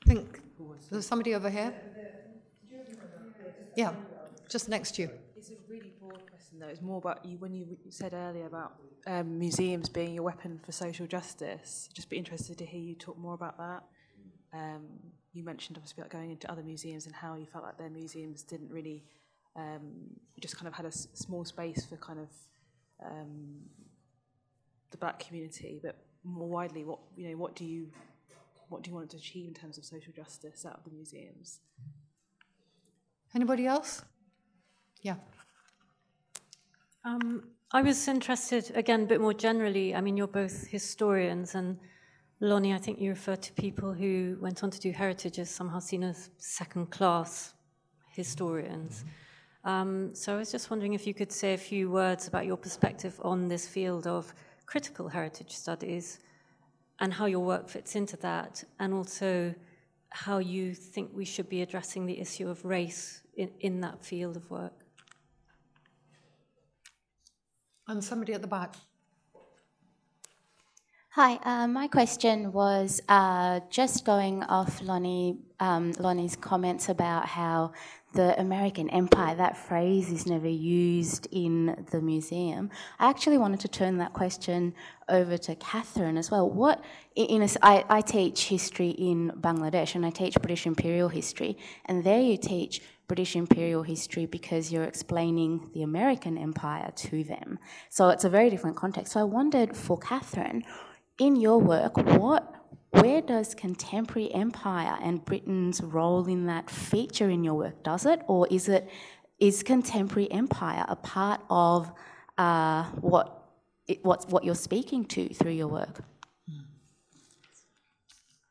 [0.06, 0.42] I think,
[0.90, 1.74] there's somebody over here?
[3.76, 3.94] Yeah,
[4.50, 5.10] just next to you.
[6.60, 6.68] Though.
[6.68, 8.74] It's more about you when you said earlier about
[9.06, 11.90] um, museums being your weapon for social justice.
[11.94, 13.84] Just be interested to hear you talk more about that.
[14.54, 14.86] Um,
[15.34, 18.44] you mentioned obviously about going into other museums and how you felt like their museums
[18.44, 19.04] didn't really
[19.56, 19.92] um,
[20.40, 22.30] just kind of had a s- small space for kind of
[23.06, 23.60] um,
[24.92, 27.88] the black community, but more widely, what you know, what do you
[28.70, 31.60] what do you want to achieve in terms of social justice out of the museums?
[33.34, 34.04] Anybody else?
[35.02, 35.16] Yeah.
[37.08, 39.96] Um, I was interested, again, a bit more generally.
[39.96, 41.80] I mean, you're both historians, and
[42.42, 45.80] Lonnie, I think you refer to people who went on to do heritage as somehow
[45.80, 47.54] seen as second class
[48.10, 49.06] historians.
[49.64, 52.58] Um, so I was just wondering if you could say a few words about your
[52.58, 54.34] perspective on this field of
[54.66, 56.20] critical heritage studies
[57.00, 59.56] and how your work fits into that, and also
[60.10, 64.36] how you think we should be addressing the issue of race in, in that field
[64.36, 64.87] of work.
[67.88, 68.76] And somebody at the back.
[71.20, 77.72] Hi, uh, my question was uh, just going off Lonnie, um, Lonnie's comments about how
[78.14, 82.70] the American Empire, that phrase is never used in the museum.
[83.00, 84.76] I actually wanted to turn that question
[85.10, 86.48] over to Catherine as well.
[86.48, 86.84] What,
[87.16, 92.04] in a, I, I teach history in Bangladesh and I teach British imperial history, and
[92.04, 97.58] there you teach British imperial history because you're explaining the American Empire to them.
[97.90, 99.14] So it's a very different context.
[99.14, 100.64] So I wondered for Catherine,
[101.20, 102.54] in your work, what
[102.92, 107.84] where does contemporary empire and Britain's role in that feature in your work?
[107.84, 108.90] Does it, or is it
[109.40, 111.92] is contemporary empire a part of
[112.38, 113.44] uh, what
[113.88, 116.04] it, what what you're speaking to through your work?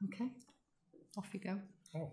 [0.05, 0.31] Okay.
[1.17, 1.59] Off you go.
[1.95, 2.11] Oh,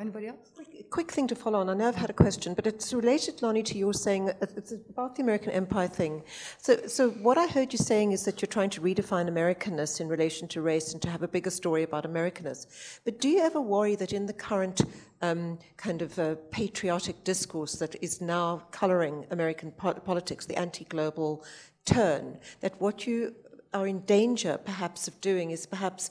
[0.00, 0.50] anybody else?
[0.90, 1.68] Quick thing to follow on.
[1.68, 5.16] I know I've had a question, but it's related, Lonnie, to your saying it's about
[5.16, 6.22] the American Empire thing.
[6.58, 10.08] So, so what I heard you saying is that you're trying to redefine Americanness in
[10.08, 13.00] relation to race and to have a bigger story about Americanness.
[13.04, 14.82] But do you ever worry that in the current
[15.22, 21.44] um, kind of uh, patriotic discourse that is now colouring American po- politics, the anti-global
[21.84, 23.34] turn, that what you
[23.74, 26.10] are in danger, perhaps, of doing is perhaps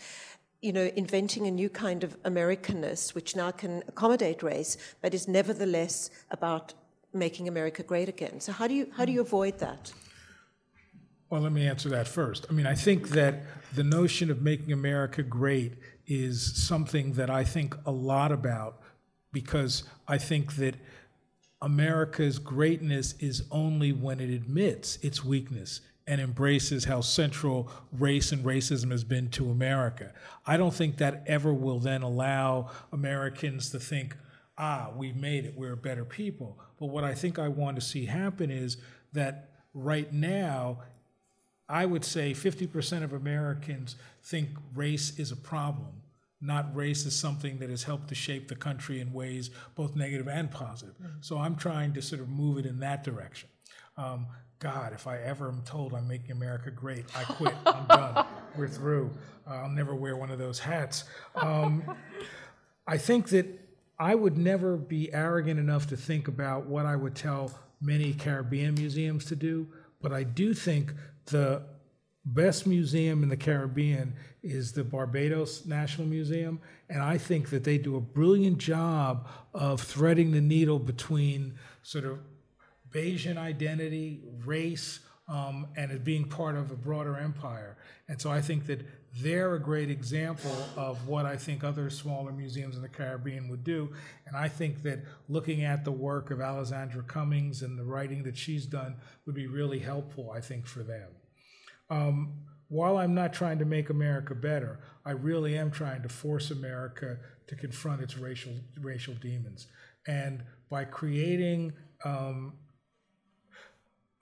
[0.65, 5.27] you know, inventing a new kind of Americanness, which now can accommodate race, but is
[5.27, 6.73] nevertheless about
[7.13, 8.39] making America great again.
[8.39, 9.27] So how do you how do you hmm.
[9.27, 9.93] avoid that?
[11.29, 12.47] Well, let me answer that first.
[12.49, 13.43] I mean, I think that
[13.75, 15.73] the notion of making America great
[16.07, 16.35] is
[16.67, 18.81] something that I think a lot about
[19.31, 20.75] because I think that
[21.61, 28.45] America's greatness is only when it admits its weakness and embraces how central race and
[28.45, 30.13] racism has been to America.
[30.45, 34.15] I don't think that ever will then allow Americans to think,
[34.57, 36.59] ah, we've made it, we're better people.
[36.79, 38.77] But what I think I want to see happen is
[39.13, 40.79] that right now,
[41.67, 46.03] I would say 50% of Americans think race is a problem,
[46.39, 50.27] not race is something that has helped to shape the country in ways both negative
[50.27, 50.93] and positive.
[51.21, 53.49] So I'm trying to sort of move it in that direction.
[53.97, 54.27] Um,
[54.59, 57.53] God, if I ever am told I'm making America great, I quit.
[57.65, 58.25] I'm done.
[58.57, 59.11] We're through.
[59.47, 61.03] Uh, I'll never wear one of those hats.
[61.35, 61.83] Um,
[62.87, 63.47] I think that
[63.99, 68.75] I would never be arrogant enough to think about what I would tell many Caribbean
[68.75, 69.67] museums to do,
[70.01, 70.93] but I do think
[71.25, 71.63] the
[72.25, 77.77] best museum in the Caribbean is the Barbados National Museum, and I think that they
[77.77, 82.19] do a brilliant job of threading the needle between sort of
[82.95, 87.77] Barbadian identity, race, um, and it being part of a broader empire.
[88.07, 88.85] And so I think that
[89.21, 93.65] they're a great example of what I think other smaller museums in the Caribbean would
[93.65, 93.91] do.
[94.27, 98.37] And I think that looking at the work of Alissandra Cummins and the writing that
[98.37, 101.09] she's done would be really helpful, I think, for them.
[101.89, 102.33] Um,
[102.69, 107.17] while I'm not trying to make America better, I really am trying to force America
[107.47, 109.67] to confront its racial racial demons.
[110.07, 111.73] And by creating
[112.05, 112.53] um,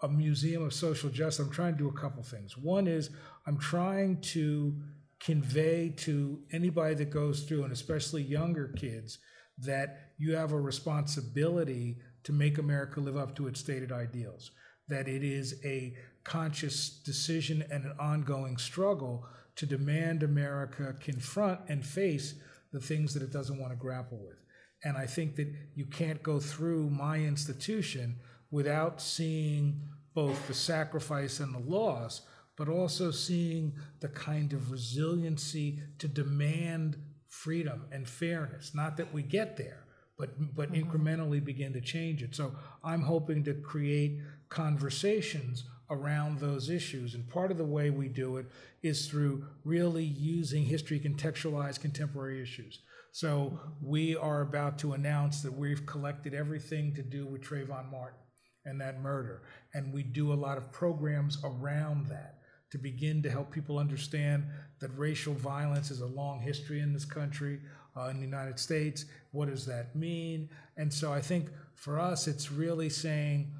[0.03, 2.57] a museum of social justice, I'm trying to do a couple things.
[2.57, 3.09] One is
[3.47, 4.75] I'm trying to
[5.19, 9.19] convey to anybody that goes through, and especially younger kids,
[9.57, 14.51] that you have a responsibility to make America live up to its stated ideals.
[14.89, 15.95] That it is a
[16.25, 19.25] conscious decision and an ongoing struggle
[19.55, 22.35] to demand America confront and face
[22.73, 24.39] the things that it doesn't want to grapple with.
[24.83, 28.17] And I think that you can't go through my institution
[28.53, 29.81] without seeing
[30.13, 32.21] both the sacrifice and the loss,
[32.55, 36.95] but also seeing the kind of resiliency to demand
[37.27, 38.75] freedom and fairness.
[38.75, 39.87] Not that we get there,
[40.19, 40.87] but, but mm-hmm.
[40.87, 42.35] incrementally begin to change it.
[42.35, 47.15] So I'm hoping to create conversations around those issues.
[47.15, 48.45] And part of the way we do it
[48.83, 52.81] is through really using history contextualized contemporary issues.
[53.11, 58.19] So we are about to announce that we've collected everything to do with Trayvon Martin
[58.65, 59.43] and that murder.
[59.73, 62.39] And we do a lot of programs around that
[62.71, 64.45] to begin to help people understand
[64.79, 67.59] that racial violence is a long history in this country,
[67.95, 69.05] uh, in the United States.
[69.31, 70.49] What does that mean?
[70.77, 73.53] And so I think for us, it's really saying,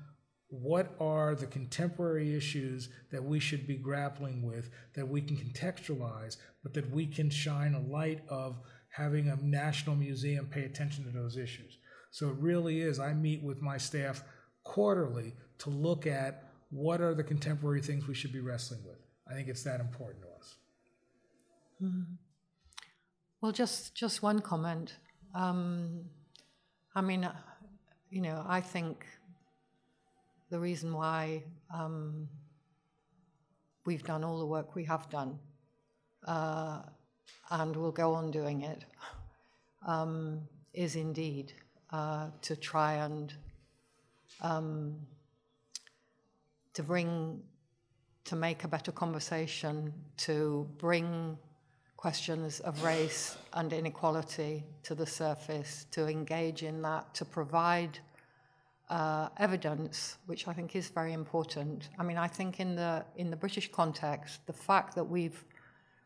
[0.48, 6.38] what are the contemporary issues that we should be grappling with that we can contextualize,
[6.62, 11.10] but that we can shine a light of having a national museum pay attention to
[11.10, 11.78] those issues.
[12.12, 14.24] So it really is, I meet with my staff
[14.64, 18.98] quarterly to look at what are the contemporary things we should be wrestling with.
[19.30, 20.56] I think it's that important to us.
[21.82, 22.14] Mm-hmm.
[23.42, 24.96] Well, just just one comment.
[25.36, 26.06] Um,
[26.96, 27.36] I mean, uh,
[28.10, 29.06] you know, I think
[30.50, 31.44] the reason why
[31.74, 32.30] um,
[33.86, 35.40] we've done all the work we have done
[36.28, 36.84] uh,
[37.50, 38.86] and will go on doing it,
[39.88, 40.42] um,
[40.74, 41.54] is indeed
[41.92, 43.34] uh, to try and
[44.42, 44.96] um,
[46.74, 47.42] to bring,
[48.26, 51.38] to make a better conversation, to bring
[51.98, 58.00] questions of race and inequality to the surface, to engage in that, to provide
[58.90, 61.90] uh, evidence, which I think is very important.
[61.98, 65.44] I mean, I think in the in the British context, the fact that we've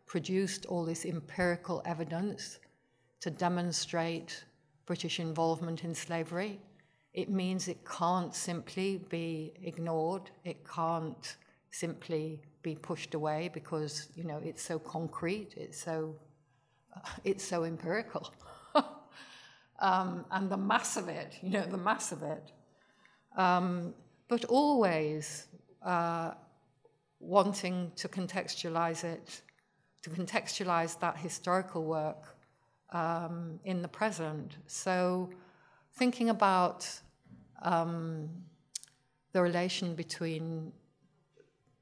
[0.06, 2.60] produced all this empirical evidence
[3.20, 4.46] to demonstrate
[4.86, 6.60] British involvement in slavery.
[7.18, 10.30] It means it can't simply be ignored.
[10.46, 11.36] It can't
[11.72, 15.56] simply be pushed away because you know it's so concrete.
[15.58, 16.16] It's so
[17.24, 18.32] it's so empirical,
[19.80, 21.40] um, and the mass of it.
[21.42, 22.52] You know the mass of it.
[23.36, 23.96] Um,
[24.28, 25.48] but always
[25.84, 26.34] uh,
[27.20, 29.42] wanting to contextualize it
[30.04, 32.38] to contextualize that historical work
[32.92, 34.58] um, in the present.
[34.68, 35.32] So,
[35.94, 36.88] thinking about
[37.62, 38.30] um,
[39.34, 40.72] the relation between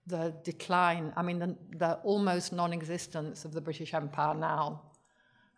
[0.08, 4.82] the decline, I mean, the, the almost non existence of the British Empire now.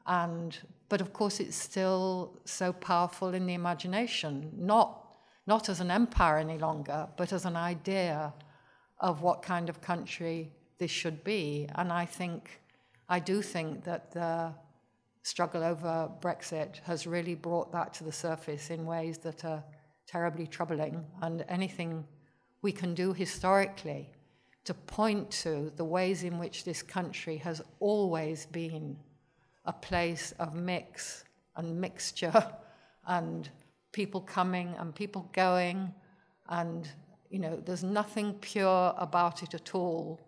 [0.05, 0.57] And,
[0.87, 5.15] but of course, it's still so powerful in the imagination, not,
[5.45, 8.33] not as an empire any longer, but as an idea
[8.99, 11.67] of what kind of country this should be.
[11.75, 12.61] And I think,
[13.09, 14.53] I do think that the
[15.23, 19.61] struggle over Brexit has really brought that to the surface in ways that are
[20.07, 21.05] terribly troubling.
[21.21, 22.05] And anything
[22.61, 24.09] we can do historically
[24.65, 28.97] to point to the ways in which this country has always been
[29.65, 31.23] a place of mix
[31.55, 32.45] and mixture
[33.07, 33.49] and
[33.91, 35.93] people coming and people going
[36.49, 36.89] and
[37.29, 40.19] you know there's nothing pure about it at all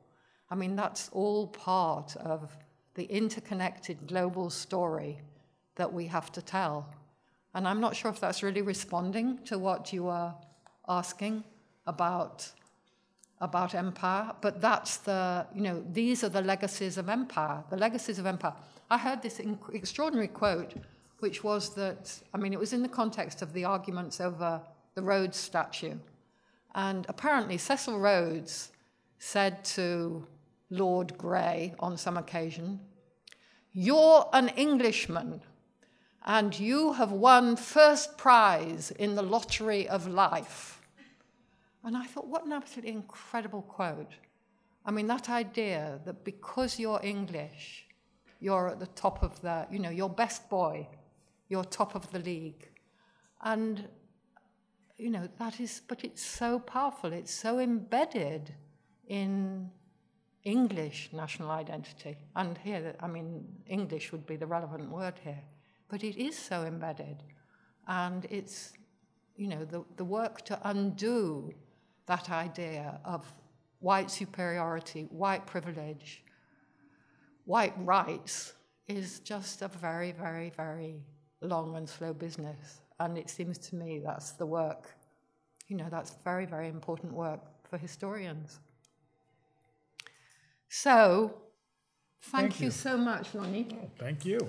[0.52, 2.58] I mean, that's all part of
[2.96, 5.22] the interconnected global story
[5.76, 6.90] that we have to tell.
[7.54, 10.36] And I'm not sure if that's really responding to what you are
[10.88, 11.44] asking
[11.88, 12.52] about,
[13.42, 18.20] about empire, but that's the, you know, these are the legacies of empire, the legacies
[18.20, 18.54] of empire.
[18.92, 19.40] I heard this
[19.74, 20.74] extraordinary quote,
[21.20, 24.62] which was that, I mean, it was in the context of the arguments over
[24.96, 25.96] the Rhodes statue.
[26.76, 28.72] And apparently, Cecil Rhodes
[29.18, 30.28] said to
[30.70, 32.80] Lord Grey on some occasion,
[33.74, 35.42] You're an Englishman,
[36.26, 40.82] and you have won first prize in the lottery of life.
[41.84, 44.14] And I thought, what an absolutely incredible quote.
[44.86, 47.86] I mean, that idea that because you're English,
[48.40, 50.88] you're at the top of the, you know, you're best boy,
[51.48, 52.68] you're top of the league.
[53.42, 53.88] And,
[54.98, 58.54] you know, that is, but it's so powerful, it's so embedded
[59.08, 59.70] in
[60.44, 62.18] English national identity.
[62.36, 65.44] And here, I mean, English would be the relevant word here.
[65.90, 67.24] But it is so embedded.
[67.88, 68.74] And it's,
[69.36, 71.54] you know, the, the work to undo
[72.06, 73.26] that idea of
[73.80, 76.24] white superiority, white privilege,
[77.46, 78.54] white rights
[78.88, 81.02] is just a very, very, very
[81.42, 82.82] long and slow business.
[83.00, 84.96] And it seems to me that's the work,
[85.68, 88.60] you know, that's very, very important work for historians.
[90.68, 91.34] So,
[92.22, 92.66] thank, Thank you.
[92.66, 92.72] you.
[92.72, 93.68] so much, Lonnie.
[93.98, 94.40] Thank you.